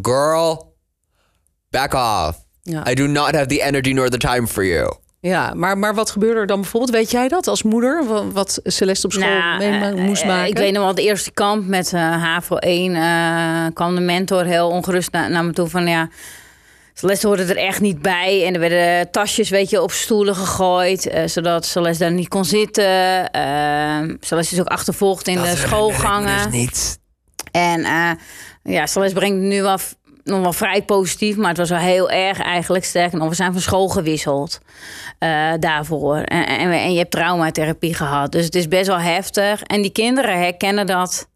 girl, 0.02 0.76
back 1.70 1.94
off. 1.94 2.46
Ja. 2.62 2.90
I 2.90 2.94
do 2.94 3.08
not 3.08 3.32
have 3.32 3.46
the 3.46 3.62
energy 3.62 3.92
nor 3.94 4.10
the 4.10 4.18
time 4.18 4.48
for 4.48 4.66
you. 4.66 4.94
Ja, 5.30 5.54
maar, 5.56 5.78
maar 5.78 5.96
wat 5.96 6.10
gebeurde 6.12 6.40
er 6.40 6.48
dan 6.48 6.62
bijvoorbeeld? 6.62 6.92
Weet 6.92 7.12
jij 7.12 7.28
dat 7.28 7.48
als 7.48 7.64
moeder? 7.64 8.06
Wa- 8.08 8.28
Wat 8.28 8.60
Celeste 8.64 9.06
op 9.06 9.12
school 9.14 9.28
Nou, 9.28 9.58
mee 9.58 9.82
eh, 9.94 10.06
moest 10.06 10.22
eh, 10.22 10.28
maken? 10.28 10.50
Ik 10.50 10.58
weet 10.58 10.72
nog 10.72 10.80
wel, 10.82 10.88
het 10.92 11.00
eerste 11.00 11.32
kamp 11.32 11.68
met 11.68 11.94
eh 11.94 12.00
HAVO 12.24 12.56
1 12.58 12.96
eh, 12.96 13.66
kwam 13.74 13.96
de 13.96 14.02
mentor 14.02 14.44
heel 14.46 14.70
ongerust 14.70 15.12
na- 15.12 15.28
naar 15.28 15.46
me 15.46 15.52
toe 15.54 15.68
van 15.68 15.88
ja. 15.88 16.10
Celeste 16.94 17.28
hoorde 17.28 17.44
er 17.44 17.58
echt 17.58 17.82
niet 17.82 18.02
bij. 18.02 18.46
En 18.46 18.54
er 18.54 18.60
werden 18.60 19.12
tasjes 19.12 19.50
weet 19.50 19.70
je, 19.70 19.82
op 19.82 19.92
stoelen 19.92 20.36
gegooid. 20.36 21.12
zodat 21.26 21.66
Celeste 21.66 22.04
daar 22.04 22.14
niet 22.14 22.28
kon 22.28 22.46
zitten. 22.46 23.30
Eh, 23.32 24.00
Celeste 24.20 24.54
is 24.56 24.60
ook 24.62 24.68
achtervolgd 24.68 25.28
in 25.28 25.42
de 25.42 25.54
schoolgangen. 25.56 26.44
Dus 26.52 26.60
niet. 26.60 27.00
En 27.52 27.84
eh, 27.84 28.12
ja, 28.64 28.86
Celeste 28.86 29.16
brengt 29.16 29.38
nu 29.38 29.62
wel 29.62 29.78
f- 29.78 29.96
nog 30.24 30.42
wel 30.42 30.54
vrij 30.54 30.84
positief. 30.84 31.36
Maar 31.36 31.50
het 31.50 31.58
was 31.58 31.70
wel 31.70 31.80
heel 31.80 32.10
erg 32.10 32.40
eigenlijk. 32.40 32.86
Sterker 32.86 33.18
nog, 33.18 33.30
we 33.30 33.36
zijn 33.36 33.52
van 33.52 33.62
school 33.62 33.88
gewisseld 33.88 34.60
eh, 35.20 35.52
daarvoor. 35.60 36.18
En, 36.18 36.48
en, 36.48 36.72
en 36.72 36.92
je 36.92 36.98
hebt 36.98 37.12
traumatherapie 37.12 37.94
gehad. 37.94 38.32
Dus 38.32 38.46
het 38.46 38.56
is 38.56 38.68
best 38.68 38.88
wel 38.88 39.00
heftig. 39.00 39.64
En 39.64 39.82
die 39.82 39.92
kinderen 39.92 40.40
herkennen 40.40 40.86
dat. 40.86 41.32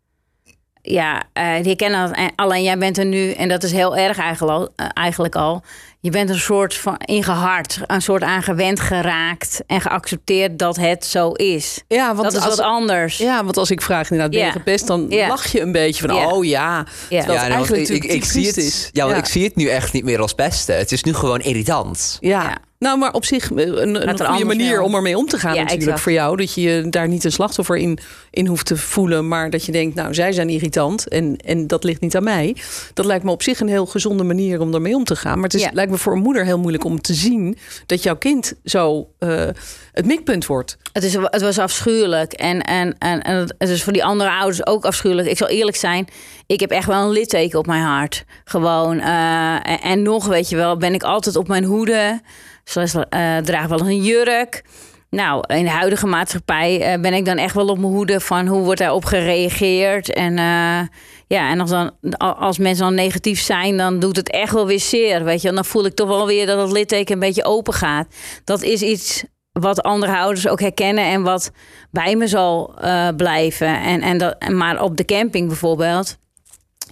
Ja, 0.90 1.24
eh, 1.34 1.56
die 1.56 1.66
herkennen 1.66 2.08
dat. 2.08 2.18
En 2.18 2.32
Alleen 2.36 2.64
jij 2.64 2.78
bent 2.78 2.98
er 2.98 3.06
nu, 3.06 3.32
en 3.32 3.48
dat 3.48 3.64
is 3.64 3.72
heel 3.72 3.98
erg 3.98 4.18
eigenlijk 4.18 4.54
al. 4.58 4.70
eh, 4.76 4.86
eigenlijk 4.94 5.36
al 5.36 5.64
je 6.00 6.10
bent 6.12 6.30
een 6.30 6.40
soort 6.40 6.74
van 6.76 6.98
ingehard, 7.06 7.80
een 7.88 8.02
soort 8.02 8.24
aan 8.24 8.44
gewend 8.44 8.80
geraakt 8.80 9.62
en 9.68 9.82
geaccepteerd 9.82 10.60
dat 10.60 10.76
het 10.76 11.06
zo 11.06 11.32
is. 11.32 11.84
ja, 11.88 12.08
want 12.16 12.24
dat 12.24 12.34
is 12.42 12.48
als, 12.48 12.56
wat 12.56 12.66
anders. 12.66 13.18
Ja, 13.18 13.44
want 13.44 13.58
als 13.58 13.72
ik 13.72 13.82
vraag 13.82 14.04
inderdaad, 14.12 14.30
ben 14.32 14.40
je 14.40 14.46
Ja. 14.46 14.52
gepest? 14.52 14.88
Dan 14.88 15.06
Ja. 15.10 15.28
lach 15.28 15.48
je 15.52 15.62
een 15.62 15.72
beetje 15.72 16.08
van, 16.08 16.16
Ja. 16.16 16.28
oh 16.28 16.46
ja. 16.46 16.86
Ja. 17.10 17.18
Het 17.18 17.26
want 17.26 17.40
eigenlijk 17.40 17.90
ik, 17.90 18.04
ik, 18.04 18.12
ik 18.12 18.26
zie 18.26 18.48
het, 18.48 18.58
is. 18.58 18.90
ja, 18.92 19.02
want 19.04 19.16
Ja. 19.16 19.22
ik 19.22 19.28
zie 19.30 19.44
het 19.44 19.56
nu 19.56 19.68
echt 19.68 19.94
niet 19.94 20.04
meer 20.04 20.22
als 20.22 20.34
pesten. 20.34 20.78
Het 20.78 20.92
is 20.92 21.04
nu 21.04 21.14
gewoon 21.14 21.40
irritant. 21.40 22.18
Ja. 22.20 22.58
Nou, 22.80 22.98
maar 22.98 23.14
op 23.14 23.26
zich 23.26 23.50
een, 23.50 23.82
een 23.82 23.96
er 23.96 24.26
goede 24.26 24.46
manier 24.46 24.76
wel. 24.76 24.86
om 24.86 24.96
ermee 24.96 25.18
om 25.18 25.26
te 25.28 25.38
gaan 25.38 25.54
Ja, 25.54 25.60
natuurlijk 25.62 25.82
exact. 25.84 26.02
voor 26.02 26.12
jou. 26.12 26.38
Dat 26.38 26.54
je 26.54 26.62
je 26.62 26.90
daar 26.90 27.08
niet 27.08 27.24
een 27.24 27.32
slachtoffer 27.32 27.78
in, 27.78 28.00
in 28.32 28.48
hoeft 28.48 28.66
te 28.66 28.78
voelen. 28.78 29.28
Maar 29.28 29.50
dat 29.50 29.66
je 29.66 29.72
denkt, 29.72 29.96
nou, 29.96 30.14
zij 30.14 30.32
zijn 30.32 30.50
irritant 30.50 31.08
en, 31.08 31.38
en 31.38 31.68
dat 31.68 31.84
ligt 31.84 32.02
niet 32.02 32.16
aan 32.16 32.24
mij. 32.24 32.56
Dat 32.94 33.06
lijkt 33.06 33.24
me 33.24 33.32
op 33.32 33.44
zich 33.44 33.60
een 33.60 33.68
heel 33.68 33.86
gezonde 33.86 34.24
manier 34.24 34.60
om 34.62 34.74
ermee 34.74 34.96
om 34.96 35.04
te 35.04 35.16
gaan. 35.16 35.34
Maar 35.36 35.44
het 35.44 35.54
is, 35.54 35.62
Ja. 35.62 35.70
lijkt 35.74 35.92
me 35.92 35.98
voor 35.98 36.14
een 36.14 36.22
moeder 36.22 36.46
heel 36.46 36.60
moeilijk 36.60 36.84
om 36.84 37.02
te 37.02 37.14
zien... 37.14 37.58
dat 37.86 38.04
jouw 38.04 38.16
kind 38.18 38.54
zo 38.64 39.08
eh, 39.20 39.46
het 39.92 40.06
mikpunt 40.06 40.46
wordt. 40.46 40.78
Het, 40.94 41.04
is, 41.04 41.14
het 41.14 41.42
was 41.42 41.60
afschuwelijk. 41.60 42.34
En, 42.34 42.62
en, 42.62 42.96
en, 42.98 43.22
en 43.22 43.38
het 43.58 43.70
is 43.70 43.84
voor 43.84 43.94
die 43.94 44.04
andere 44.06 44.30
ouders 44.32 44.66
ook 44.68 44.86
afschuwelijk. 44.86 45.28
Ik 45.28 45.38
zal 45.38 45.48
eerlijk 45.48 45.78
zijn, 45.78 46.08
ik 46.46 46.60
heb 46.60 46.72
echt 46.72 46.88
wel 46.88 47.04
een 47.04 47.12
litteken 47.12 47.60
op 47.60 47.66
mijn 47.68 47.84
hart. 47.84 48.24
Gewoon. 48.44 49.00
eh, 49.00 49.54
en, 49.54 49.82
en 49.82 50.02
nog, 50.02 50.26
weet 50.26 50.50
je 50.50 50.56
wel, 50.56 50.78
ben 50.78 50.94
ik 50.94 51.04
altijd 51.04 51.36
op 51.36 51.48
mijn 51.48 51.64
hoede. 51.64 52.22
Zoals 52.68 52.96
eh 53.10 53.38
draag 53.38 53.68
wel 53.68 53.80
een 53.80 54.04
jurk. 54.04 54.64
Nou, 55.10 55.44
in 55.54 55.64
de 55.64 55.70
huidige 55.70 56.08
maatschappij 56.08 56.82
eh, 56.82 57.02
ben 57.02 57.14
ik 57.14 57.26
dan 57.26 57.38
echt 57.38 57.56
wel 57.56 57.68
op 57.68 57.78
mijn 57.78 57.94
hoede 57.94 58.20
van 58.20 58.48
hoe 58.48 58.64
wordt 58.64 58.80
daarop 58.80 59.06
gereageerd. 59.06 60.14
En 60.14 60.38
eh, 60.38 60.80
ja, 61.28 61.50
en 61.52 61.60
als, 61.60 61.70
dan, 61.70 61.92
als 62.18 62.58
mensen 62.58 62.86
dan 62.86 62.94
negatief 62.94 63.42
zijn, 63.42 63.78
dan 63.78 64.00
doet 64.00 64.16
het 64.16 64.32
echt 64.32 64.54
wel 64.54 64.66
weer 64.66 64.80
zeer. 64.80 65.24
Weet 65.24 65.42
je, 65.42 65.48
en 65.48 65.56
dan 65.56 65.66
voel 65.66 65.86
ik 65.86 65.96
toch 65.96 66.08
wel 66.08 66.26
weer 66.26 66.46
dat 66.46 66.62
het 66.62 66.72
litteken 66.72 67.14
een 67.14 67.20
beetje 67.20 67.46
open 67.46 67.74
gaat. 67.74 68.08
Dat 68.44 68.62
is 68.62 68.82
iets 68.82 69.24
wat 69.52 69.82
andere 69.82 70.18
ouders 70.18 70.48
ook 70.48 70.60
herkennen 70.60 71.04
en 71.04 71.24
wat 71.24 71.52
bij 71.92 72.16
me 72.16 72.28
zal 72.28 72.76
eh, 72.78 73.08
blijven. 73.18 73.82
En, 73.82 74.02
en 74.02 74.18
dat, 74.18 74.50
maar 74.50 74.82
op 74.82 74.98
de 74.98 75.06
camping 75.06 75.48
bijvoorbeeld. 75.48 76.18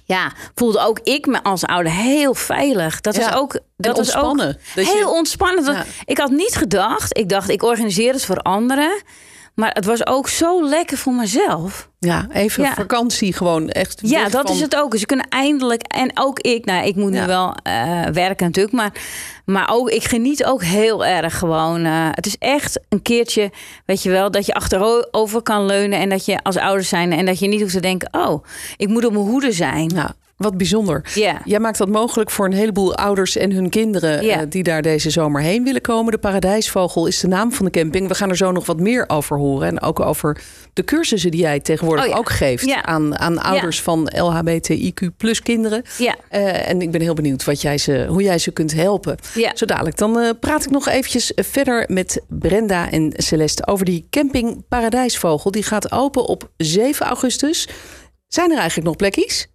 Ja, 0.07 0.31
voelde 0.55 0.79
ook 0.79 0.99
ik 1.03 1.25
me 1.25 1.43
als 1.43 1.63
ouder 1.65 1.91
heel 1.91 2.33
veilig. 2.33 3.01
Dat 3.01 3.15
Ja, 3.15 3.29
was 3.29 3.39
ook 3.39 3.51
dat 3.77 3.91
ook 3.91 3.97
je- 4.87 4.93
heel 4.93 5.13
ontspannen. 5.13 5.65
Dat- 5.65 5.75
Ja. 5.75 5.85
Ik 6.05 6.17
had 6.17 6.29
niet 6.29 6.55
gedacht. 6.55 7.17
Ik 7.17 7.29
dacht, 7.29 7.49
ik 7.49 7.63
organiseer 7.63 8.13
het 8.13 8.25
voor 8.25 8.37
anderen. 8.37 9.01
Maar 9.55 9.71
het 9.73 9.85
was 9.85 10.07
ook 10.07 10.29
zo 10.29 10.63
lekker 10.69 10.97
voor 10.97 11.13
mezelf. 11.13 11.89
Ja, 11.99 12.27
even 12.33 12.63
Ja. 12.63 12.73
vakantie 12.73 13.33
gewoon 13.33 13.69
echt. 13.69 13.99
Ja, 14.03 14.29
dat 14.29 14.47
van- 14.47 14.55
is 14.55 14.61
het 14.61 14.75
ook. 14.75 14.97
Ze 14.97 15.05
kunnen 15.05 15.27
eindelijk, 15.29 15.81
en 15.81 16.11
ook 16.13 16.39
ik, 16.39 16.65
nou, 16.65 16.85
ik 16.85 16.95
moet 16.95 17.13
Ja. 17.13 17.21
nu 17.21 17.27
wel 17.27 17.55
eh, 17.63 18.01
werken 18.13 18.45
natuurlijk, 18.45 18.75
maar, 18.75 18.91
maar 19.45 19.69
ook, 19.71 19.89
ik 19.89 20.03
geniet 20.03 20.45
ook 20.45 20.63
heel 20.63 21.05
erg 21.05 21.37
gewoon. 21.37 21.85
eh, 21.85 22.07
het 22.11 22.25
is 22.25 22.35
echt 22.39 22.79
een 22.89 23.01
keertje, 23.01 23.51
weet 23.85 24.03
je 24.03 24.09
wel, 24.09 24.31
dat 24.31 24.45
je 24.45 24.53
achterover 24.53 25.41
kan 25.41 25.65
leunen 25.65 25.99
en 25.99 26.09
dat 26.09 26.25
je 26.25 26.39
als 26.43 26.57
ouder 26.57 26.83
zijn 26.83 27.11
en 27.11 27.25
dat 27.25 27.39
je 27.39 27.47
niet 27.47 27.61
hoeft 27.61 27.73
te 27.73 27.79
denken, 27.79 28.09
oh, 28.11 28.43
ik 28.77 28.87
moet 28.87 29.05
op 29.05 29.11
mijn 29.13 29.25
hoede 29.25 29.51
zijn. 29.51 29.91
Ja, 29.95 30.15
wat 30.37 30.57
bijzonder. 30.57 31.05
Jij 31.45 31.59
maakt 31.59 31.77
dat 31.77 31.87
mogelijk 31.89 32.31
voor 32.31 32.45
een 32.45 32.53
heleboel 32.53 32.95
ouders 32.95 33.35
en 33.37 33.51
hun 33.51 33.69
kinderen 33.69 34.19
eh, 34.19 34.39
die 34.49 34.63
daar 34.63 34.81
deze 34.81 35.09
zomer 35.09 35.41
heen 35.41 35.63
willen 35.63 35.81
komen. 35.81 36.11
De 36.11 36.17
Paradijsvogel 36.17 37.07
is 37.07 37.19
de 37.19 37.27
naam 37.27 37.51
van 37.51 37.65
de 37.65 37.71
camping. 37.71 38.07
We 38.07 38.15
gaan 38.15 38.29
er 38.29 38.37
zo 38.37 38.51
nog 38.51 38.65
wat 38.65 38.79
meer 38.79 39.03
over 39.09 39.37
horen. 39.37 39.67
En 39.67 39.81
ook 39.81 39.99
over 39.99 40.41
de 40.73 40.83
cursussen 40.83 41.31
die 41.31 41.39
jij 41.41 41.59
tegenwoordig 41.59 42.03
Oh 42.05 42.09
ja. 42.11 42.17
ook 42.17 42.29
geeft 42.29 42.65
Ja. 42.65 42.83
aan, 42.83 43.17
aan 43.19 43.37
ouders 43.41 43.81
van 43.81 44.11
LHBTIQ 44.15 45.15
plus 45.17 45.41
kinderen. 45.41 45.83
Ja. 45.97 46.15
Eh, 46.29 46.69
en 46.69 46.81
ik 46.81 46.91
ben 46.91 47.01
heel 47.01 47.13
benieuwd 47.13 47.43
wat 47.43 47.61
jij 47.61 47.77
ze, 47.77 48.05
hoe 48.09 48.23
jij 48.23 48.37
ze 48.37 48.51
kunt 48.51 48.73
helpen. 48.73 49.17
Zo 49.53 49.65
dadelijk. 49.65 49.97
Dan 49.97 50.19
eh, 50.19 50.29
praat 50.39 50.63
ik 50.65 50.71
nog 50.71 50.87
eventjes 50.87 51.31
verder 51.35 51.83
met 51.87 52.21
Brenda 52.27 52.91
en 52.91 53.13
Celeste 53.17 53.67
over 53.67 53.85
die 53.85 54.07
camping 54.09 54.63
Paradijsvogel. 54.67 55.51
Die 55.51 55.63
gaat 55.63 55.91
open 55.91 56.25
op 56.25 56.49
7 56.57 57.05
augustus. 57.05 57.67
Zijn 58.27 58.51
er 58.51 58.57
eigenlijk 58.57 58.87
nog 58.87 58.95
plekjes? 58.95 59.47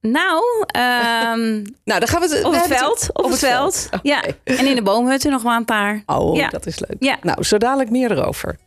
Nou, 0.00 0.42
ehm, 0.66 1.62
Nou, 1.84 2.00
dan 2.00 2.08
gaan 2.08 2.20
we 2.20 2.28
het 2.34 2.44
op 2.44 2.52
het 2.52 2.66
veld. 2.66 3.08
Op, 3.12 3.30
het 3.30 3.38
veld. 3.38 3.88
Ja. 4.02 4.24
En 4.44 4.66
in 4.66 4.74
de 4.74 4.82
boomhutten 4.82 5.30
nog 5.30 5.42
wel 5.42 5.56
een 5.56 5.64
paar. 5.64 6.02
Oh, 6.06 6.36
ja. 6.36 6.48
dat 6.48 6.66
is 6.66 6.78
leuk. 6.78 6.96
Ja. 6.98 7.18
Nou, 7.22 7.42
zo 7.42 7.58
dadelijk 7.58 7.90
meer 7.90 8.10
erover. 8.10 8.58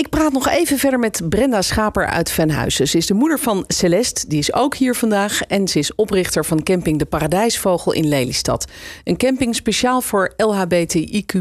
Ik 0.00 0.08
praat 0.08 0.32
nog 0.32 0.48
even 0.48 0.78
verder 0.78 0.98
met 0.98 1.22
Brenda 1.28 1.62
Schaper 1.62 2.06
uit 2.06 2.30
Venhuizen. 2.30 2.88
Ze 2.88 2.96
is 2.96 3.06
de 3.06 3.14
moeder 3.14 3.38
van 3.38 3.64
Celeste, 3.66 4.28
die 4.28 4.38
is 4.38 4.52
ook 4.52 4.74
hier 4.74 4.94
vandaag. 4.94 5.42
En 5.42 5.68
ze 5.68 5.78
is 5.78 5.94
oprichter 5.94 6.44
van 6.44 6.62
camping 6.62 6.98
De 6.98 7.04
Paradijsvogel 7.04 7.92
in 7.92 8.08
Lelystad. 8.08 8.66
Een 9.04 9.16
camping 9.16 9.54
speciaal 9.54 10.00
voor 10.00 10.32
LHBTIQ 10.36 11.40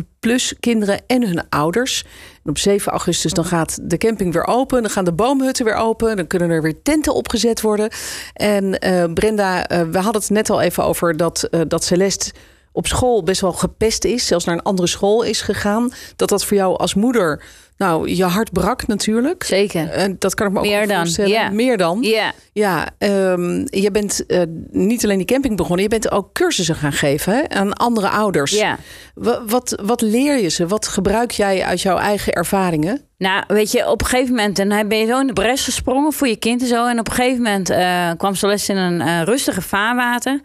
kinderen 0.59 1.01
en 1.07 1.27
hun 1.27 1.49
ouders. 1.49 2.05
En 2.49 2.55
op 2.55 2.61
7 2.61 2.91
augustus 2.91 3.33
dan 3.33 3.45
gaat 3.45 3.79
de 3.81 3.97
camping 3.97 4.33
weer 4.33 4.47
open. 4.47 4.81
Dan 4.81 4.91
gaan 4.91 5.05
de 5.05 5.13
boomhutten 5.13 5.65
weer 5.65 5.75
open. 5.75 6.15
Dan 6.15 6.27
kunnen 6.27 6.49
er 6.49 6.61
weer 6.61 6.81
tenten 6.81 7.13
opgezet 7.13 7.61
worden. 7.61 7.89
En 8.33 8.79
eh, 8.79 9.13
Brenda, 9.13 9.67
eh, 9.67 9.81
we 9.81 9.99
hadden 9.99 10.21
het 10.21 10.29
net 10.29 10.49
al 10.49 10.61
even 10.61 10.83
over 10.83 11.17
dat, 11.17 11.43
eh, 11.43 11.61
dat 11.67 11.83
Celeste 11.83 12.31
op 12.71 12.87
school 12.87 13.23
best 13.23 13.41
wel 13.41 13.53
gepest 13.53 14.03
is, 14.03 14.27
zelfs 14.27 14.45
naar 14.45 14.55
een 14.55 14.61
andere 14.61 14.87
school 14.87 15.23
is 15.23 15.41
gegaan. 15.41 15.91
Dat 16.15 16.29
dat 16.29 16.45
voor 16.45 16.57
jou 16.57 16.77
als 16.77 16.93
moeder, 16.93 17.43
nou, 17.79 18.09
je 18.09 18.23
hart 18.23 18.51
brak 18.51 18.87
natuurlijk. 18.87 19.43
Zeker. 19.43 19.89
En 19.89 20.15
dat 20.19 20.33
kan 20.33 20.47
ik 20.47 20.53
me 20.53 20.59
ook 20.59 20.65
Meer 20.65 20.87
dan, 20.87 20.97
voorstellen. 20.97 21.29
ja. 21.31 21.49
Meer 21.49 21.77
dan. 21.77 21.97
Ja. 22.01 22.31
Ja, 22.53 22.87
ehm, 22.97 23.65
je 23.65 23.89
bent 23.91 24.25
eh, 24.25 24.41
niet 24.71 25.03
alleen 25.03 25.17
die 25.17 25.25
camping 25.25 25.57
begonnen, 25.57 25.83
je 25.83 25.89
bent 25.89 26.11
ook 26.11 26.33
cursussen 26.33 26.75
gaan 26.75 26.91
geven 26.93 27.33
hè, 27.33 27.49
aan 27.49 27.73
andere 27.73 28.09
ouders. 28.09 28.51
Ja. 28.51 28.77
Wa- 29.13 29.41
Wat, 29.45 29.81
wat 29.85 30.01
leer 30.01 30.39
je 30.41 30.49
ze? 30.49 30.67
Wat 30.67 30.87
gebruik 30.87 31.31
jij 31.31 31.63
uit 31.63 31.81
jouw 31.81 31.97
eigen 31.97 32.33
ervaringen? 32.33 33.01
Nou, 33.17 33.43
weet 33.47 33.71
je, 33.71 33.89
op 33.89 34.01
een 34.01 34.07
gegeven 34.07 34.35
moment 34.35 34.55
dan 34.55 34.87
ben 34.87 34.97
je 34.97 35.05
zo 35.05 35.19
in 35.19 35.27
de 35.27 35.33
bres 35.33 35.63
gesprongen 35.63 36.13
voor 36.13 36.27
je 36.27 36.35
kind 36.35 36.61
en 36.61 36.67
zo. 36.67 36.87
En 36.87 36.99
op 36.99 37.07
een 37.07 37.13
gegeven 37.13 37.41
moment 37.41 37.69
eh, 37.69 38.09
kwam 38.17 38.35
Celeste 38.35 38.71
in 38.71 38.77
een 38.77 39.01
eh, 39.01 39.21
rustige 39.23 39.61
vaarwater. 39.61 40.41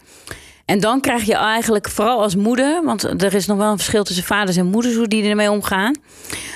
En 0.65 0.79
dan 0.79 1.01
krijg 1.01 1.23
je 1.23 1.35
eigenlijk, 1.35 1.89
vooral 1.89 2.21
als 2.21 2.35
moeder, 2.35 2.83
want 2.83 3.03
er 3.03 3.33
is 3.33 3.45
nog 3.45 3.57
wel 3.57 3.71
een 3.71 3.77
verschil 3.77 4.03
tussen 4.03 4.23
vaders 4.23 4.57
en 4.57 4.65
moeders, 4.65 4.95
hoe 4.95 5.07
die 5.07 5.29
ermee 5.29 5.51
omgaan. 5.51 5.95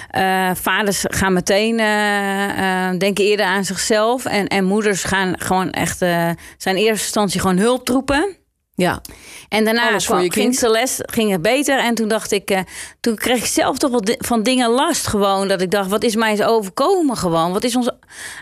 Eh, 0.10 0.50
vaders 0.54 1.06
gaan 1.08 1.34
meteen 1.34 1.80
eh, 1.80 2.88
eh, 2.90 3.00
denken 3.00 3.26
eerder 3.26 3.46
aan 3.46 3.66
zichzelf. 3.66 4.26
En, 4.26 4.48
en 4.48 4.66
moeders 4.66 5.04
gaan 5.04 5.40
gewoon 5.40 5.72
echt, 5.72 5.98
zijn 5.98 6.38
in 6.76 6.76
eerste 6.76 7.04
instantie 7.04 7.40
gewoon 7.40 7.58
hulptroepen. 7.58 8.38
Ja, 8.76 9.02
En 9.50 9.66
daarna 9.66 9.88
Alles 9.88 10.06
voor 10.06 10.16
kwam, 10.16 10.28
je 10.28 10.34
ging. 10.34 10.56
Celeste 10.56 11.08
ging 11.12 11.32
het 11.32 11.42
beter. 11.42 11.80
En 11.80 11.96
toen 11.96 12.08
dacht 12.08 12.32
ik, 12.32 12.64
toen 13.00 13.16
kreeg 13.16 13.38
ik 13.38 13.46
zelf 13.46 13.78
toch 13.78 13.92
wel 13.92 14.02
van 14.18 14.44
dingen 14.44 14.70
last 14.70 15.08
gewoon. 15.08 15.48
Dat 15.48 15.62
ik 15.62 15.72
dacht, 15.72 15.90
wat 15.90 16.04
is 16.04 16.16
mij 16.16 16.32
eens 16.32 16.42
overkomen 16.42 17.18
gewoon? 17.18 17.52
Wat 17.54 17.64
is 17.64 17.76
ons 17.76 17.90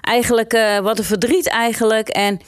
eigenlijk, 0.01 0.79
wat 0.81 0.97
een 0.97 1.05
verdriet 1.05 1.47
eigenlijk. 1.47 2.07
En 2.07 2.39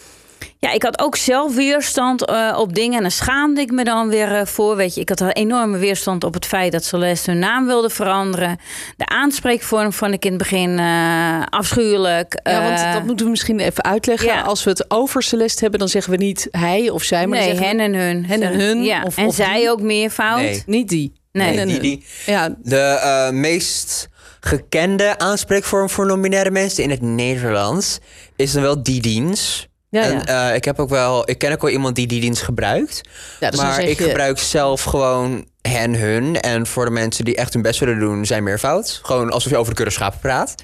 ja, 0.59 0.71
ik 0.71 0.83
had 0.83 0.99
ook 0.99 1.15
zelf 1.15 1.55
weerstand 1.55 2.25
eh, 2.25 2.55
op 2.57 2.75
dingen. 2.75 2.95
En 2.97 3.01
daar 3.01 3.11
schaamde 3.11 3.61
ik 3.61 3.71
me 3.71 3.83
dan 3.83 4.09
weer 4.09 4.35
eh, 4.35 4.45
voor. 4.45 4.75
Weet 4.75 4.95
je, 4.95 5.01
ik 5.01 5.09
had 5.09 5.19
een 5.19 5.31
enorme 5.31 5.77
weerstand 5.77 6.23
op 6.23 6.33
het 6.33 6.45
feit 6.45 6.71
dat 6.71 6.83
Celeste 6.83 7.31
hun 7.31 7.39
naam 7.39 7.65
wilde 7.65 7.89
veranderen. 7.89 8.57
De 8.97 9.05
aanspreekvorm 9.05 9.93
vond 9.93 10.13
ik 10.13 10.25
in 10.25 10.29
het 10.29 10.39
begin 10.39 10.79
eh, 10.79 11.41
afschuwelijk. 11.49 12.39
ja 12.43 12.63
want 12.63 12.93
dat 12.93 13.03
moeten 13.03 13.25
we 13.25 13.31
misschien 13.31 13.59
even 13.59 13.83
uitleggen. 13.83 14.27
ja. 14.27 14.41
Als 14.41 14.63
we 14.63 14.69
het 14.69 14.85
over 14.87 15.23
Celeste 15.23 15.61
hebben, 15.61 15.79
dan 15.79 15.89
zeggen 15.89 16.11
we 16.11 16.17
niet 16.17 16.47
hij 16.51 16.89
of 16.89 17.03
zij, 17.03 17.27
maar 17.27 17.39
nee, 17.39 17.55
we 17.55 17.65
hen 17.65 17.79
en 17.79 17.93
hun. 17.93 18.25
hen 18.25 18.41
en 18.41 18.59
hun. 18.59 18.83
Ja. 18.83 19.03
Of, 19.03 19.17
en 19.17 19.25
of 19.25 19.35
zij 19.35 19.59
die. 19.59 19.69
ook 19.69 19.81
meervoud. 19.81 20.39
Nee. 20.39 20.63
Niet 20.65 20.89
die. 20.89 21.13
Nee. 21.31 21.57
En 21.57 21.79
die. 21.79 22.03
Ja, 22.25 22.55
De 22.63 22.77
eh, 22.77 23.29
meest 23.29 24.07
gekende 24.39 25.17
aanspreekvorm 25.17 25.89
voor 25.89 26.05
non-binaire 26.05 26.51
mensen 26.51 26.83
in 26.83 26.89
het 26.89 27.01
Nederlands 27.01 27.99
is 28.35 28.51
dan 28.51 28.61
wel 28.61 28.83
die 28.83 29.01
dienst. 29.01 29.68
Ja, 29.89 30.01
en 30.03 30.11
ja. 30.25 30.49
eh, 30.49 30.55
ik 30.55 30.65
heb 30.65 30.79
ook 30.79 30.89
wel, 30.89 31.29
ik 31.29 31.37
ken 31.37 31.51
ook 31.51 31.61
wel 31.61 31.71
iemand 31.71 31.95
die 31.95 32.07
die 32.07 32.21
dienst 32.21 32.41
gebruikt. 32.41 33.01
Ja, 33.39 33.49
dus 33.49 33.59
maar 33.61 33.83
ik 33.83 33.97
je- 33.97 34.03
gebruik 34.03 34.39
zelf 34.39 34.83
gewoon 34.83 35.45
hen, 35.61 35.95
hun. 35.95 36.39
En 36.39 36.67
voor 36.67 36.85
de 36.85 36.91
mensen 36.91 37.25
die 37.25 37.35
echt 37.35 37.53
hun 37.53 37.61
best 37.61 37.79
willen 37.79 37.99
doen, 37.99 38.25
zijn 38.25 38.43
meervoud. 38.43 38.99
Gewoon 39.03 39.29
alsof 39.31 39.51
je 39.51 39.57
over 39.57 39.69
de 39.71 39.75
kudde 39.77 39.93
schapen 39.93 40.19
praat. 40.19 40.55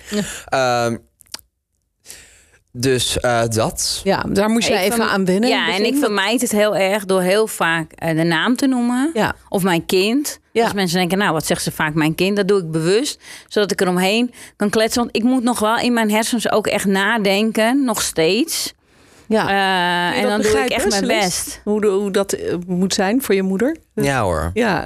Ehm, 0.45 0.95
dus 2.71 3.19
eh, 3.19 3.41
dat. 3.47 4.01
ja, 4.03 4.23
daar 4.29 4.49
moest 4.49 4.67
jij 4.67 4.85
Ik 4.85 4.91
even 4.93 5.05
aan 5.09 5.25
wennen. 5.25 5.49
in 5.49 5.55
Ja, 5.55 5.73
en 5.75 5.85
ik 5.85 5.95
vermijd 5.95 6.41
het 6.41 6.51
heel 6.51 6.75
erg 6.75 7.05
door 7.05 7.21
heel 7.21 7.47
vaak 7.47 7.91
eh, 7.91 8.15
de 8.15 8.23
naam 8.23 8.55
te 8.55 8.67
noemen. 8.67 9.11
Ja. 9.13 9.35
Of 9.49 9.63
mijn 9.63 9.85
kind. 9.85 10.39
Ja. 10.51 10.63
Als 10.63 10.73
mensen 10.73 10.97
denken, 10.97 11.17
nou, 11.17 11.33
wat 11.33 11.45
zegt 11.45 11.63
ze 11.63 11.71
vaak 11.71 11.93
mijn 11.93 12.15
kind? 12.15 12.35
Dat 12.37 12.47
doe 12.47 12.59
ik 12.59 12.71
bewust, 12.71 13.19
zodat 13.47 13.71
ik 13.71 13.81
eromheen 13.81 14.33
kan 14.55 14.69
kletsen. 14.69 15.01
Want 15.03 15.15
ik 15.15 15.23
moet 15.23 15.43
nog 15.43 15.59
wel 15.59 15.77
in 15.77 15.93
mijn 15.93 16.11
hersens 16.11 16.51
ook 16.51 16.67
echt 16.67 16.85
nadenken, 16.85 17.83
nog 17.83 18.01
steeds. 18.01 18.73
Ja. 19.27 19.47
Eh, 20.13 20.21
en 20.21 20.27
dan 20.29 20.41
doe 20.41 20.51
ik 20.59 20.69
echt 20.69 20.89
mijn 20.89 21.07
best. 21.07 21.61
Hoe, 21.63 21.81
de- 21.81 21.87
hoe 21.87 22.11
dat 22.11 22.33
eh, 22.33 22.55
moet 22.67 22.93
zijn 22.93 23.21
voor 23.21 23.35
je 23.35 23.43
moeder? 23.43 23.75
Ja 23.93 24.21
hoor. 24.21 24.51
Ja. 24.53 24.81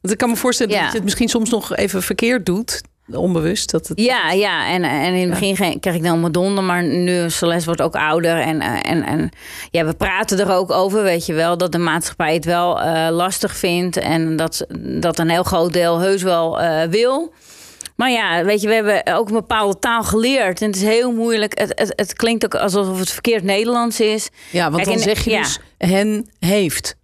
Want 0.00 0.12
ik 0.12 0.18
kan 0.18 0.30
me 0.30 0.36
voorstellen 0.36 0.72
Ja. 0.72 0.80
dat 0.80 0.88
je 0.90 0.94
het 0.94 1.04
misschien 1.04 1.28
soms 1.28 1.50
nog 1.50 1.76
even 1.76 2.02
verkeerd 2.02 2.46
doet. 2.46 2.80
Onbewust. 3.12 3.70
Dat 3.70 3.88
het... 3.88 4.00
Ja, 4.00 4.30
ja. 4.32 4.68
En, 4.68 4.82
en 4.84 5.14
in 5.14 5.20
het 5.20 5.30
begin 5.30 5.56
ge- 5.56 5.76
kreeg 5.80 5.94
ik 5.94 6.02
dan 6.04 6.20
mijn 6.20 6.32
donder, 6.32 6.64
maar 6.64 6.82
nu 6.84 7.30
Celeste 7.30 7.64
wordt 7.66 7.82
ook 7.82 7.94
ouder. 7.94 8.40
En, 8.40 8.60
eh, 8.60 8.90
en, 8.90 9.02
en 9.04 9.30
ja, 9.70 9.84
we 9.84 9.94
praten 9.94 10.38
er 10.40 10.50
ook 10.52 10.70
over, 10.70 11.02
weet 11.02 11.26
je 11.26 11.32
wel, 11.32 11.58
dat 11.58 11.72
de 11.72 11.78
maatschappij 11.78 12.34
het 12.34 12.44
wel 12.44 12.80
eh, 12.80 13.08
lastig 13.10 13.56
vindt. 13.56 13.96
En 13.96 14.36
dat, 14.36 14.66
dat 14.78 15.18
een 15.18 15.28
heel 15.30 15.42
groot 15.42 15.72
deel 15.72 15.98
heus 16.00 16.22
wel 16.22 16.60
eh, 16.60 16.88
wil. 16.88 17.32
Maar 17.96 18.10
ja, 18.10 18.44
weet 18.44 18.60
je, 18.60 18.68
we 18.68 18.74
hebben 18.74 19.02
ook 19.16 19.26
een 19.28 19.34
bepaalde 19.34 19.78
taal 19.78 20.02
geleerd. 20.02 20.60
En 20.60 20.66
het 20.66 20.76
is 20.76 20.82
heel 20.82 21.12
moeilijk. 21.12 21.58
Het, 21.58 21.72
het, 21.74 21.92
het 21.96 22.12
klinkt 22.12 22.44
ook 22.44 22.54
alsof 22.54 22.98
het 22.98 23.10
verkeerd 23.10 23.42
Nederlands 23.42 24.00
is. 24.00 24.28
Ja, 24.50 24.70
want 24.70 24.82
Kijk, 24.84 24.96
dan 24.96 25.04
zeg 25.04 25.24
je 25.24 25.30
ja. 25.30 25.40
dus 25.42 25.58
hen 25.78 26.28
heeft. 26.38 26.96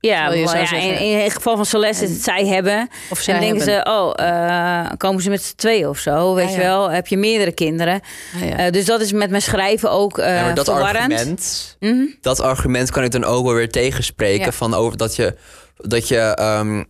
Ja, 0.00 0.32
je 0.32 0.38
ja 0.40 0.46
zeggen- 0.48 0.80
in, 0.82 0.98
in 0.98 1.18
het 1.18 1.32
geval 1.34 1.56
van 1.56 1.66
Celeste 1.66 2.04
is 2.04 2.10
het 2.10 2.22
zij 2.22 2.46
hebben. 2.46 2.88
Of 3.10 3.18
zij 3.18 3.34
en 3.34 3.40
denken 3.40 3.58
hebben. 3.72 3.84
ze, 3.86 3.90
oh, 3.90 4.12
eh, 4.26 4.90
komen 4.96 5.22
ze 5.22 5.30
met 5.30 5.42
z'n 5.42 5.56
tweeën 5.56 5.88
of 5.88 5.98
zo, 5.98 6.34
weet 6.34 6.44
Ja, 6.48 6.54
je 6.54 6.60
ja. 6.60 6.66
wel? 6.66 6.90
Heb 6.90 7.06
je 7.06 7.16
meerdere 7.16 7.52
kinderen? 7.52 8.00
Ja. 8.44 8.56
Eh, 8.56 8.72
dus 8.72 8.84
dat 8.84 9.00
is 9.00 9.12
met 9.12 9.30
mijn 9.30 9.42
schrijven 9.42 9.90
ook 9.90 10.18
eh 10.18 10.34
Ja, 10.34 10.42
maar 10.44 10.54
dat 10.54 10.64
verwarrend. 10.64 11.12
argument, 11.12 11.76
Mhm. 11.80 12.04
dat 12.20 12.40
argument 12.40 12.90
kan 12.90 13.04
ik 13.04 13.10
dan 13.10 13.24
ook 13.24 13.44
wel 13.44 13.54
weer 13.54 13.70
tegenspreken. 13.70 14.44
Ja. 14.44 14.52
Van 14.52 14.74
over 14.74 14.96
dat 14.98 15.16
je, 15.16 15.34
dat 15.76 16.08
je 16.08 16.18
ehm, 16.18 16.84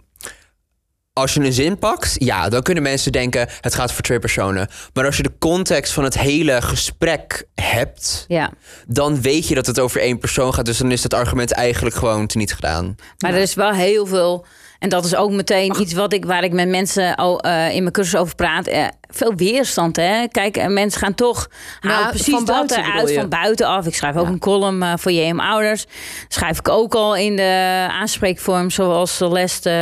als 1.19 1.35
je 1.35 1.41
een 1.41 1.53
zin 1.53 1.79
pakt, 1.79 2.15
ja, 2.19 2.49
dan 2.49 2.63
kunnen 2.63 2.83
mensen 2.83 3.13
denken 3.13 3.49
het 3.61 3.75
gaat 3.75 3.93
voor 3.93 4.03
twee 4.03 4.19
personen. 4.19 4.69
Maar 4.93 5.05
als 5.05 5.17
je 5.17 5.23
de 5.23 5.33
context 5.39 5.93
van 5.93 6.05
het 6.05 6.19
hele 6.19 6.63
gesprek 6.63 7.45
hebt, 7.55 8.25
Ja, 8.29 8.51
dan 8.87 9.21
weet 9.21 9.49
je 9.49 9.55
dat 9.55 9.67
het 9.67 9.81
over 9.81 10.01
één 10.01 10.19
persoon 10.19 10.55
gaat. 10.55 10.65
Dus 10.65 10.79
dan 10.79 10.93
is 10.93 11.03
dat 11.03 11.15
argument 11.15 11.53
eigenlijk 11.53 11.97
gewoon 11.97 12.27
teniet 12.27 12.55
gedaan. 12.55 12.95
maar 13.19 13.35
er 13.35 13.41
is 13.41 13.55
wel 13.55 13.73
heel 13.73 14.07
veel. 14.07 14.47
En 14.79 14.89
dat 14.89 15.05
is 15.05 15.15
ook 15.15 15.31
meteen 15.31 15.81
iets 15.81 15.93
wat 15.93 16.13
ik, 16.13 16.25
waar 16.25 16.45
ik 16.45 16.53
met 16.53 16.69
mensen 16.69 17.21
oh, 17.21 17.39
eh, 17.41 17.75
in 17.75 17.81
mijn 17.83 17.93
cursus 17.93 18.21
over 18.21 18.35
praat. 18.35 18.67
Eh, 18.67 18.85
veel 19.11 19.35
weerstand. 19.35 19.97
Hè? 19.97 20.29
Kijk, 20.29 20.57
eh, 20.57 20.67
mensen 20.67 21.01
gaan 21.01 21.15
toch 21.15 21.49
Nou, 21.81 22.09
precies 22.09 22.35
van 22.35 22.45
dat 22.45 22.71
eruit 22.71 23.13
van 23.13 23.29
buitenaf. 23.29 23.87
Ik 23.87 23.95
schrijf 23.95 24.17
ook 24.17 24.27
een 24.27 24.39
column 24.39 24.83
eh, 24.83 24.93
voor 24.97 25.13
JM 25.13 25.41
Ouders. 25.41 25.87
Schrijf 26.29 26.59
ik 26.59 26.69
ook 26.69 26.95
al 26.95 27.17
in 27.17 27.37
de 27.37 27.87
aanspreekvorm 27.91 28.71
zoals 28.71 29.17
Celeste 29.17 29.77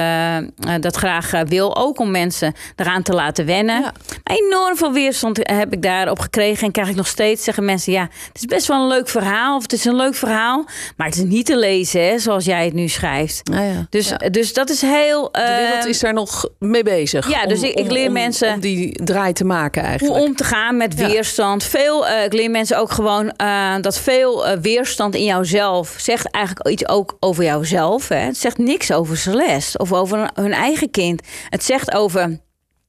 dat 0.81 0.97
graag 0.97 1.31
wil. 1.49 1.77
Ook 1.77 1.99
om 1.99 2.11
mensen 2.11 2.55
eraan 2.77 3.03
te 3.03 3.13
laten 3.13 3.47
wennen. 3.47 3.83
Ja. 3.83 3.93
Enorm 4.25 4.77
veel 4.77 4.93
weerstand 4.93 5.39
heb 5.43 5.73
ik 5.73 5.83
daarop 5.83 6.19
gekregen. 6.19 6.67
En 6.67 6.73
krijg 6.73 6.89
ik 6.89 6.95
nog 6.95 7.07
steeds 7.07 7.45
zeggen 7.45 7.65
mensen... 7.65 7.93
ja, 7.93 8.03
het 8.03 8.37
is 8.37 8.45
best 8.45 8.67
wel 8.67 8.81
een 8.81 8.89
leuk 8.89 9.09
verhaal. 9.09 9.57
Of 9.57 9.63
het 9.63 9.73
is 9.73 9.85
een 9.85 9.97
leuk 9.97 10.15
verhaal. 10.15 10.65
Maar 10.97 11.07
het 11.07 11.17
is 11.17 11.23
niet 11.23 11.47
te 11.47 11.57
lezen 11.57 12.09
hè, 12.09 12.19
zoals 12.19 12.45
jij 12.45 12.65
het 12.65 12.75
nu 12.75 12.89
schrijft. 12.89 13.49
Nou 13.49 13.65
ja. 13.65 13.87
Dus, 13.91 14.13
dus 14.31 14.53
dat 14.53 14.71
is 14.71 14.81
heel... 14.87 15.29
De 15.33 15.57
wereld 15.59 15.85
eh, 15.85 15.91
is 15.91 16.01
daar 16.01 16.13
nog 16.13 16.49
mee 16.59 16.83
bezig. 16.83 17.31
ja, 17.31 17.47
dus 17.47 17.59
om- 17.59 17.65
ik- 17.65 17.91
leer 17.91 18.07
om- 18.07 18.13
mensen- 18.13 18.55
om 18.55 18.61
die 18.61 19.05
draai 19.05 19.33
te 19.33 19.45
maken 19.45 19.81
hoe 19.81 19.91
eigenlijk. 19.91 20.27
om 20.27 20.37
te 20.37 20.45
gaan 20.45 20.77
met 20.77 20.95
Ja. 20.99 21.07
weerstand. 21.09 21.65
Veel, 21.65 22.07
eh, 22.07 22.25
ik 22.25 22.33
leer 22.33 22.51
mensen 22.51 22.79
ook 22.79 22.91
gewoon 22.91 23.31
eh, 23.31 23.75
dat 23.81 23.99
veel 23.99 24.47
eh, 24.47 24.59
weerstand 24.61 25.15
in 25.15 25.25
jouzelf 25.25 25.95
zegt 25.99 26.31
eigenlijk 26.31 26.69
iets 26.69 26.89
ook 26.89 27.17
over 27.21 27.45
jouzelf. 27.45 28.09
Hè. 28.09 28.17
Het 28.17 28.37
zegt 28.39 28.59
niks 28.59 28.93
over 28.93 29.17
Celeste 29.17 29.79
of 29.79 29.93
over 29.93 30.31
hun 30.35 30.53
eigen 30.53 30.91
kind. 30.91 31.23
Het 31.49 31.65
zegt 31.65 31.95
over. 31.95 32.39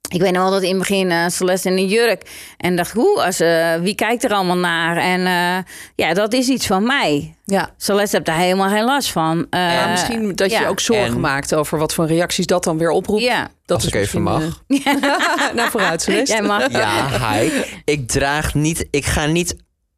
Ik 0.08 0.22
weet 0.22 0.32
nog 0.32 0.42
wel 0.44 0.52
dat 0.52 0.62
in 0.62 0.70
het 0.70 0.78
begin 0.78 1.12
eh, 1.12 1.28
Celeste 1.28 1.70
in 1.70 1.78
een 1.78 1.88
jurk. 1.88 2.30
En 2.58 2.76
dacht, 2.76 2.92
hoe, 2.92 3.24
als, 3.24 3.40
eh, 3.40 3.76
wie 3.76 3.96
kijkt 3.96 4.24
er 4.24 4.32
allemaal 4.32 4.58
naar? 4.58 4.98
En 4.98 5.26
eh, 5.26 5.64
ja, 5.96 6.14
dat 6.14 6.34
is 6.34 6.48
iets 6.48 6.68
van 6.68 6.84
mij. 6.86 7.36
Ja. 7.46 7.70
Celeste 7.78 8.16
heeft 8.16 8.28
daar 8.28 8.38
helemaal 8.38 8.70
geen 8.70 8.84
last 8.84 9.12
van. 9.12 9.48
Eh, 9.50 9.60
Maar 9.60 9.90
misschien 9.90 10.36
dat 10.36 10.52
je 10.52 10.60
ja. 10.60 10.68
ook 10.68 10.80
zorgen 10.80 11.06
En- 11.06 11.20
maakt 11.20 11.56
over 11.56 11.78
wat 11.78 11.94
voor 11.94 12.08
reacties 12.08 12.46
dat 12.46 12.64
dan 12.64 12.78
weer 12.78 12.90
oproept. 12.90 13.22
Ja. 13.22 13.48
Dat 13.66 13.78
Als 13.78 13.86
is 13.86 13.92
ik 13.94 14.00
even 14.02 14.22
mag. 14.22 14.64
nou, 15.56 15.70
vooruit, 15.70 16.02
Celeste. 16.02 16.34
Jij 16.36 16.42
mag. 16.44 16.72
Ja, 16.72 17.32
hi. 17.34 17.50
Ik 17.86 18.08
draag 18.08 18.54
niet, 18.54 18.88
ik 18.92 19.06
ga 19.06 19.26
niet 19.26 19.56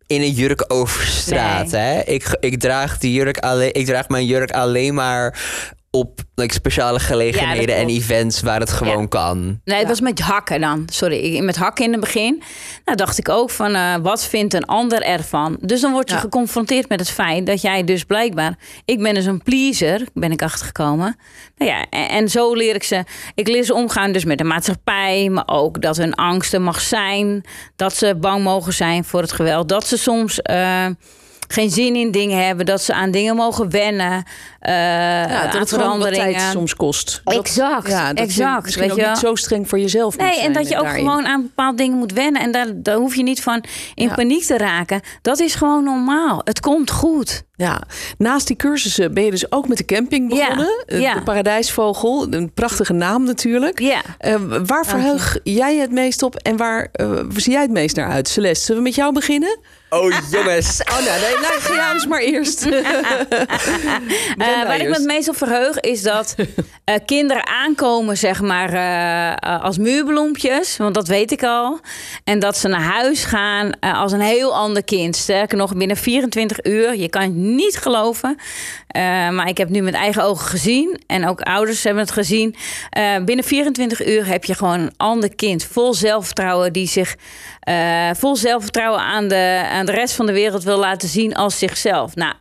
in 0.08 0.22
een 0.22 0.32
jurk 0.32 0.66
over 0.68 1.04
straat. 1.06 1.72
Hè? 1.72 2.02
Ik, 2.02 2.38
ik, 2.40 2.60
draag 2.60 2.98
die 2.98 3.14
jurk 3.14 3.38
alleen, 3.38 3.74
ik 3.74 3.86
draag 3.86 4.08
mijn 4.08 4.26
jurk 4.26 4.52
alleen 4.52 4.94
maar 4.94 5.40
op 5.92 6.20
like, 6.36 6.54
speciale 6.54 7.00
gelegenheden 7.00 7.76
en 7.76 7.88
events 7.88 8.42
waar 8.42 8.60
het 8.60 8.70
gewoon 8.72 9.02
Ja. 9.02 9.08
kan. 9.08 9.60
Nee, 9.64 9.80
het 9.80 9.88
was 9.88 10.02
met 10.02 10.20
hakken 10.20 10.62
dan. 10.62 10.84
Sorry, 10.92 11.18
ik- 11.18 11.42
met 11.44 11.56
hakken 11.56 11.86
in 11.86 11.92
het 11.92 12.00
begin. 12.00 12.44
Nou, 12.86 12.98
dacht 12.98 13.18
ik 13.18 13.30
ook 13.30 13.50
van, 13.50 13.76
eh, 13.76 13.96
wat 14.02 14.26
vindt 14.26 14.54
een 14.54 14.66
ander 14.66 15.02
ervan? 15.02 15.58
Dus 15.62 15.82
dan 15.82 15.92
word 15.92 16.10
je 16.10 16.16
Ja. 16.16 16.22
geconfronteerd 16.22 16.90
met 16.90 17.00
het 17.00 17.10
feit 17.10 17.46
dat 17.46 17.62
jij 17.62 17.84
dus 17.84 18.04
blijkbaar... 18.04 18.58
Ik 18.86 19.00
ben 19.02 19.14
dus 19.14 19.26
een 19.26 19.44
pleaser, 19.44 20.08
ben 20.14 20.32
ik 20.32 20.42
achtergekomen. 20.42 21.18
Nou 21.58 21.72
ja, 21.72 21.86
en, 21.90 22.10
en 22.10 22.30
zo 22.30 22.54
leer 22.54 22.76
ik 22.76 22.84
ze... 22.84 23.04
Ik 23.36 23.48
leer 23.48 23.64
ze 23.64 23.74
omgaan 23.74 24.12
dus 24.12 24.26
met 24.26 24.38
de 24.38 24.44
maatschappij... 24.44 25.30
maar 25.30 25.48
ook 25.48 25.82
dat 25.82 25.98
hun 25.98 26.14
angsten 26.16 26.62
mag 26.64 26.82
zijn. 26.82 27.44
Dat 27.76 27.96
ze 27.96 28.16
bang 28.16 28.44
mogen 28.44 28.74
zijn 28.74 29.04
voor 29.04 29.22
het 29.22 29.32
geweld. 29.32 29.70
Dat 29.70 29.88
ze 29.88 29.98
soms... 29.98 30.42
eh, 30.42 30.86
geen 31.52 31.70
zin 31.70 31.96
in 31.96 32.12
dingen 32.12 32.46
hebben, 32.46 32.66
dat 32.66 32.82
ze 32.82 32.94
aan 32.94 33.12
dingen 33.12 33.36
mogen 33.36 33.70
wennen, 33.70 34.24
Ja, 34.62 35.24
aan 35.28 35.44
dat 35.52 35.60
het 35.60 35.70
gewoon 35.70 35.84
veranderingen. 35.84 36.32
tijd 36.40 36.52
soms 36.52 36.76
kost. 36.76 37.22
Dat- 37.24 37.34
Exact, 37.34 37.88
ja, 37.88 38.08
dat 38.08 38.18
je 38.18 38.24
exact, 38.24 38.64
misschien 38.64 38.84
weet 38.84 38.94
ook 38.94 39.00
je 39.00 39.08
niet 39.08 39.18
zo 39.18 39.36
streng 39.36 39.70
voor 39.70 39.80
jezelf 39.80 40.18
moet 40.18 40.26
Nee, 40.26 40.34
zijn 40.34 40.46
en 40.46 40.54
dat 40.54 40.70
je 40.70 40.78
ook 40.78 40.84
daarin. 40.84 41.04
gewoon 41.04 41.26
aan 41.26 41.42
bepaalde 41.42 41.78
dingen 41.78 41.98
moet 41.98 42.14
wennen. 42.14 42.42
En 42.42 42.52
daar, 42.52 42.68
daar 42.74 42.96
hoef 42.96 43.16
je 43.16 43.24
niet 43.24 43.42
van 43.42 43.64
in 43.96 44.08
Ja. 44.08 44.14
paniek 44.14 44.44
te 44.44 44.58
raken. 44.58 45.02
Dat 45.22 45.40
is 45.40 45.56
gewoon 45.56 45.84
normaal. 45.84 46.42
Het 46.44 46.60
komt 46.60 46.92
goed. 46.92 47.44
Ja, 47.56 47.82
naast 48.18 48.48
die 48.48 48.56
cursussen 48.56 49.14
ben 49.14 49.24
je 49.26 49.32
dus 49.32 49.52
ook 49.52 49.68
met 49.68 49.78
de 49.78 49.86
camping 49.86 50.34
Ja, 50.36 50.40
begonnen. 50.48 50.84
Eh, 50.86 51.00
ja. 51.02 51.14
De 51.14 51.22
Paradijsvogel, 51.24 52.28
een 52.30 52.54
prachtige 52.54 52.94
naam 52.94 53.24
natuurlijk. 53.24 53.80
Ja. 53.80 54.02
Eh, 54.18 54.36
waar 54.66 54.86
verheug 54.86 55.38
jij 55.44 55.76
het 55.78 55.92
meest 55.92 56.24
op 56.24 56.36
en 56.36 56.58
waar 56.58 56.88
eh, 56.92 57.12
zie 57.36 57.52
jij 57.52 57.62
het 57.62 57.72
meest 57.72 57.96
naar 57.96 58.10
uit? 58.10 58.28
Celeste, 58.28 58.66
zullen 58.66 58.82
we 58.82 58.88
met 58.88 58.98
jou 58.98 59.14
beginnen? 59.14 59.58
Oh 59.90 60.14
jongens. 60.32 60.82
Oh, 60.92 61.06
nou, 61.06 61.20
nee, 61.22 61.34
nou 61.42 61.60
ga 61.60 61.74
jij 61.74 62.08
maar 62.08 62.20
eerst. 62.22 62.66
Eh, 64.50 64.68
waar 64.68 64.80
ik 64.80 64.88
me 64.88 64.94
het 64.94 65.06
meest 65.06 65.30
op 65.30 65.38
verheug 65.38 65.80
is 65.80 66.02
dat 66.02 66.36
eh, 66.84 66.96
kinderen 67.06 67.48
aankomen, 67.48 68.18
zeg 68.18 68.42
maar, 68.42 68.74
eh, 68.74 69.64
als 69.64 69.78
muurbloempjes. 69.78 70.78
Want 70.78 70.94
dat 70.94 71.08
weet 71.08 71.32
ik 71.32 71.44
al. 71.44 71.80
En 72.24 72.40
dat 72.40 72.58
ze 72.58 72.68
naar 72.68 72.82
huis 72.82 73.24
gaan 73.24 73.80
als 73.80 74.12
een 74.12 74.20
heel 74.22 74.56
ander 74.56 74.84
kind. 74.84 75.16
Sterker 75.16 75.58
nog, 75.58 75.76
binnen 75.76 75.98
24 75.98 76.66
uur. 76.66 76.96
Je 76.96 77.10
kan 77.10 77.22
het 77.22 77.34
niet 77.34 77.78
geloven. 77.78 78.38
Maar 79.32 79.48
ik 79.48 79.58
heb 79.58 79.70
nu 79.70 79.82
met 79.82 79.94
eigen 79.94 80.24
ogen 80.24 80.48
gezien. 80.48 81.02
En 81.08 81.28
ook 81.28 81.42
ouders 81.42 81.84
hebben 81.84 82.04
het 82.04 82.12
gezien. 82.12 82.56
Binnen 83.26 83.46
24 83.46 84.08
uur 84.08 84.26
heb 84.26 84.46
je 84.46 84.54
gewoon 84.54 84.80
een 84.80 84.94
ander 84.98 85.36
kind. 85.36 85.64
Vol 85.64 85.94
zelfvertrouwen. 85.94 86.74
Die 86.74 86.88
zich 86.88 87.16
vol 88.14 88.36
zelfvertrouwen 88.36 89.02
aan 89.02 89.28
de, 89.28 89.68
aan 89.72 89.86
de 89.86 89.92
rest 89.92 90.16
van 90.16 90.26
de 90.26 90.34
wereld 90.34 90.64
wil 90.64 90.78
laten 90.78 91.10
zien 91.10 91.36
als 91.36 91.58
zichzelf. 91.60 92.16
Nou, 92.16 92.34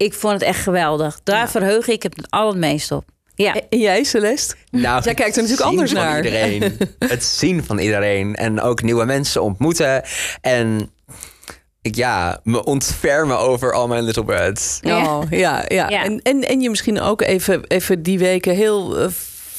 ik 0.00 0.14
vond 0.14 0.32
het 0.32 0.42
echt 0.42 0.62
geweldig. 0.62 1.20
Daar 1.24 1.50
verheug 1.50 1.88
ik 1.88 2.02
het 2.02 2.26
allermeest 2.28 2.92
op. 2.92 3.04
Ja. 3.34 3.54
En 3.68 3.78
jij, 3.78 4.04
Celeste? 4.04 4.54
Nou, 4.70 5.02
Jij 5.02 5.14
kijkt 5.14 5.36
er 5.36 5.42
het 5.42 5.50
natuurlijk 5.50 5.68
anders 5.68 5.92
naar. 5.92 6.16
Iedereen. 6.16 6.78
Het 6.98 7.24
zien 7.24 7.64
van 7.64 7.78
iedereen. 7.78 8.34
En 8.34 8.60
ook 8.60 8.82
nieuwe 8.82 9.04
mensen 9.04 9.42
ontmoeten. 9.42 10.02
En 10.40 10.90
ik, 11.82 11.94
ja, 11.94 12.40
me 12.44 12.64
ontfermen 12.64 13.38
over 13.38 13.72
al 13.72 13.88
mijn 13.88 14.02
little 14.02 14.24
birds. 14.24 14.78
Ja. 14.80 15.18
Oh, 15.18 15.22
ja, 15.30 15.64
ja. 15.68 15.88
Ja. 15.88 16.04
En, 16.04 16.22
en, 16.22 16.48
en 16.48 16.60
je 16.60 16.70
misschien 16.70 17.00
ook 17.00 17.22
even, 17.22 17.64
even 17.66 18.02
die 18.02 18.18
weken 18.18 18.54
heel 18.54 18.98
eh, 18.98 19.06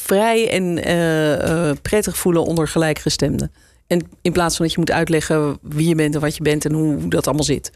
vrij 0.04 0.49
en 0.49 0.84
eh, 0.84 1.69
eh, 1.69 1.77
prettig 1.82 2.17
voelen 2.17 2.43
onder 2.43 2.67
gelijkgestemden. 2.67 3.51
En 3.88 4.10
in 4.21 4.32
plaats 4.32 4.56
van 4.56 4.65
dat 4.65 4.73
je 4.73 4.80
moet 4.80 4.91
uitleggen 4.91 5.58
wie 5.62 5.88
je 5.88 5.95
bent 5.95 6.15
en 6.15 6.21
wat 6.21 6.36
je 6.36 6.43
bent 6.43 6.65
en 6.65 6.73
hoe 6.73 7.08
dat 7.08 7.25
allemaal 7.27 7.45
zit. 7.45 7.71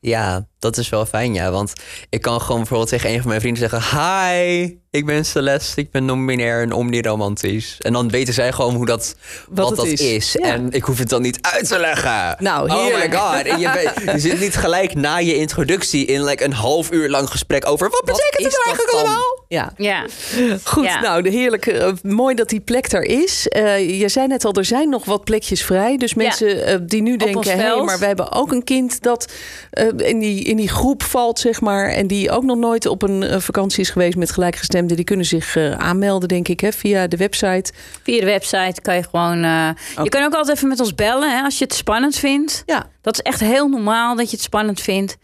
Ja, 0.00 0.46
dat 0.58 0.76
is 0.76 0.88
wel 0.88 1.06
fijn, 1.06 1.34
ja. 1.34 1.50
Want 1.50 1.72
ik 2.10 2.20
kan 2.20 2.40
gewoon 2.40 2.56
bijvoorbeeld 2.58 2.88
tegen 2.88 3.10
een 3.10 3.18
van 3.18 3.28
mijn 3.28 3.40
vrienden 3.40 3.70
zeggen... 3.70 3.98
Hi, 4.00 4.76
ik 4.90 5.06
ben 5.06 5.24
Celeste, 5.24 5.80
ik 5.80 5.90
ben 5.90 6.04
non-binair 6.04 6.62
en 6.62 6.72
omniromantisch. 6.72 7.76
En 7.78 7.92
dan 7.92 8.10
weten 8.10 8.34
zij 8.34 8.52
gewoon 8.52 8.74
hoe 8.74 8.86
dat, 8.86 9.14
wat, 9.48 9.68
het 9.68 9.76
dat 9.76 9.86
is. 9.86 10.00
is. 10.00 10.32
Ja. 10.32 10.40
En 10.40 10.70
ik 10.72 10.82
hoef 10.84 10.98
het 10.98 11.08
dan 11.08 11.22
niet 11.22 11.38
uit 11.40 11.68
te 11.68 11.78
leggen. 11.78 12.36
Nou, 12.38 12.70
oh 12.70 12.76
my 12.76 12.82
heerlijk. 12.82 13.14
god. 13.14 13.42
En 13.46 13.58
je, 13.60 13.70
bent- 13.72 14.12
je 14.12 14.28
zit 14.28 14.40
niet 14.40 14.56
gelijk 14.56 14.94
na 14.94 15.16
je 15.16 15.36
introductie 15.36 16.04
in 16.06 16.24
like 16.24 16.44
een 16.44 16.52
half 16.52 16.90
uur 16.92 17.08
lang 17.08 17.30
gesprek 17.30 17.66
over... 17.66 17.90
Wat 17.90 18.04
betekent 18.04 18.44
het 18.44 18.64
nou 18.64 18.76
eigenlijk 18.76 18.96
allemaal? 18.96 19.44
Ja, 19.48 19.72
Ja. 19.76 20.04
goed. 20.64 20.84
Ja. 20.84 21.00
Nou, 21.00 21.22
de 21.22 21.30
heerlijke, 21.30 21.72
eh, 21.72 21.92
mooi 22.02 22.34
dat 22.34 22.48
die 22.48 22.60
plek 22.60 22.90
daar 22.90 23.02
is. 23.02 23.48
Eh, 23.48 24.00
je 24.00 24.08
zei 24.08 24.26
net 24.26 24.44
al, 24.44 24.52
er 24.52 24.64
zijn 24.64 24.88
nog 24.88 25.04
wat 25.04 25.24
plekjes 25.24 25.62
vrij. 25.64 25.96
Dus 25.96 26.14
mensen 26.14 26.64
eh, 26.66 26.76
die 26.82 27.02
nu 27.02 27.16
denken, 27.16 27.50
hé, 27.52 27.58
veld. 27.58 27.84
maar 27.86 27.98
we 27.98 28.06
hebben 28.06 28.32
ook 28.32 28.52
een 28.52 28.64
kind 28.64 29.02
dat 29.02 29.32
in, 29.96 30.18
die, 30.18 30.42
in 30.44 30.56
die 30.56 30.68
groep 30.68 31.02
valt, 31.02 31.38
zeg 31.38 31.60
maar. 31.60 31.88
En 31.88 32.06
die 32.06 32.30
ook 32.30 32.42
nog 32.42 32.56
nooit 32.56 32.86
op 32.86 33.02
een 33.02 33.22
eh, 33.22 33.38
vakantie 33.40 33.80
is 33.80 33.90
geweest 33.90 34.16
met 34.16 34.30
gelijkgestemden. 34.30 34.96
Die 34.96 35.04
kunnen 35.04 35.26
zich 35.26 35.56
eh, 35.56 35.70
aanmelden, 35.72 36.28
denk 36.28 36.48
ik, 36.48 36.60
hè, 36.60 36.72
via 36.72 37.06
de 37.06 37.16
website. 37.16 37.72
Via 38.02 38.20
de 38.20 38.26
website 38.26 38.80
kan 38.82 38.94
je 38.94 39.02
gewoon... 39.10 39.42
eh, 39.44 39.68
Je 40.02 40.08
kan 40.08 40.24
ook 40.24 40.34
altijd 40.34 40.56
even 40.56 40.68
met 40.68 40.80
ons 40.80 40.94
bellen 40.94 41.36
hè, 41.36 41.42
als 41.42 41.58
je 41.58 41.64
het 41.64 41.74
spannend 41.74 42.16
vindt. 42.16 42.62
Ja, 42.66 42.86
Dat 43.08 43.18
is 43.18 43.32
echt 43.32 43.40
heel 43.40 43.68
normaal 43.68 44.16
dat 44.16 44.30
je 44.30 44.36
het 44.36 44.44
spannend 44.44 44.80
vindt. 44.80 45.16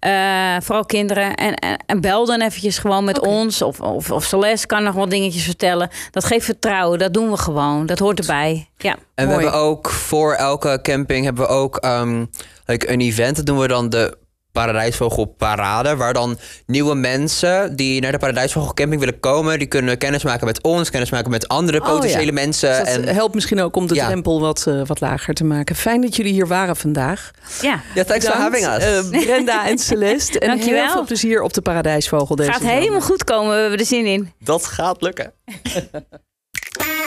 Eh, 0.00 0.56
vooral 0.60 0.84
kinderen. 0.84 1.34
En, 1.34 1.54
en, 1.54 1.78
en 1.86 2.00
bel 2.00 2.26
dan 2.26 2.40
eventjes 2.40 2.78
gewoon 2.78 3.04
met 3.04 3.20
ons. 3.20 3.62
Of, 3.62 3.80
of, 3.80 4.10
of 4.10 4.24
Celeste 4.24 4.66
kan 4.66 4.82
nog 4.82 4.94
wat 4.94 5.10
dingetjes 5.10 5.44
vertellen. 5.44 5.90
Dat 6.10 6.24
geeft 6.24 6.44
vertrouwen. 6.44 6.98
Dat 6.98 7.14
doen 7.14 7.30
we 7.30 7.36
gewoon. 7.36 7.86
Dat 7.86 7.98
hoort 7.98 8.18
erbij. 8.18 8.68
Ja. 8.76 8.96
En 9.14 9.26
Mooi. 9.26 9.36
we 9.36 9.42
hebben 9.42 9.60
ook 9.60 9.90
voor 9.90 10.34
elke 10.34 10.78
camping 10.82 11.24
hebben 11.24 11.46
we 11.46 11.50
ook 11.50 11.76
ehm, 11.76 12.24
like 12.66 12.90
een 12.90 13.00
event. 13.00 13.36
Dat 13.36 13.46
doen 13.46 13.58
we 13.58 13.68
dan 13.68 13.88
de 13.88 14.16
Paradijsvogelparade. 14.56 15.96
Waar 15.96 16.12
dan 16.12 16.38
nieuwe 16.66 16.94
mensen 16.94 17.76
die 17.76 18.00
naar 18.00 18.12
de 18.12 18.18
Paradijsvogelcamping 18.18 19.00
willen 19.00 19.20
komen... 19.20 19.58
die 19.58 19.66
kunnen 19.68 19.98
kennis 19.98 20.24
maken 20.24 20.46
met 20.46 20.62
ons, 20.62 20.90
kennis 20.90 21.10
maken 21.10 21.30
met 21.30 21.48
andere 21.48 21.80
Oh, 21.80 21.86
potentiële 21.88 22.24
ja. 22.26 22.32
mensen. 22.32 22.68
Dus 22.84 22.94
dat 22.94 23.04
en, 23.04 23.14
helpt 23.14 23.34
misschien 23.34 23.60
ook 23.60 23.76
om 23.76 23.86
de 23.86 23.94
Ja. 23.94 24.06
drempel 24.06 24.40
wat, 24.40 24.64
eh, 24.66 24.80
wat 24.86 25.00
lager 25.00 25.34
te 25.34 25.44
maken. 25.44 25.76
Fijn 25.76 26.00
dat 26.00 26.16
jullie 26.16 26.32
hier 26.32 26.46
waren 26.46 26.76
vandaag. 26.76 27.30
Ja, 27.60 27.80
ja, 27.94 28.04
thanks 28.04 28.24
for 28.26 28.34
having 28.34 28.66
us. 28.66 28.84
eh, 28.84 29.08
Brenda 29.24 29.68
en 29.68 29.78
Celeste. 29.78 30.38
En 30.38 30.48
Dankjewel. 30.48 30.82
heel 30.84 30.92
veel 30.92 31.04
plezier 31.04 31.42
op 31.42 31.52
de 31.52 31.62
Paradijsvogel 31.62 32.36
deze 32.36 32.50
gaat 32.52 32.60
zomer. 32.60 32.74
helemaal 32.76 33.00
goed 33.00 33.24
komen. 33.24 33.54
We 33.54 33.60
hebben 33.60 33.78
er 33.78 33.86
zin 33.86 34.06
in. 34.06 34.32
Dat 34.38 34.66
gaat 34.66 35.02
lukken. 35.02 35.32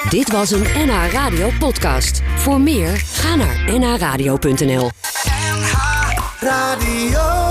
Dit 0.09 0.31
was 0.31 0.51
een 0.51 0.61
NH 0.75 1.11
Radio 1.11 1.49
podcast. 1.59 2.21
Voor 2.35 2.61
meer, 2.61 2.89
ga 2.95 3.35
naar 3.35 3.79
nhradio.nl. 3.79 4.89
Radio. 6.41 7.48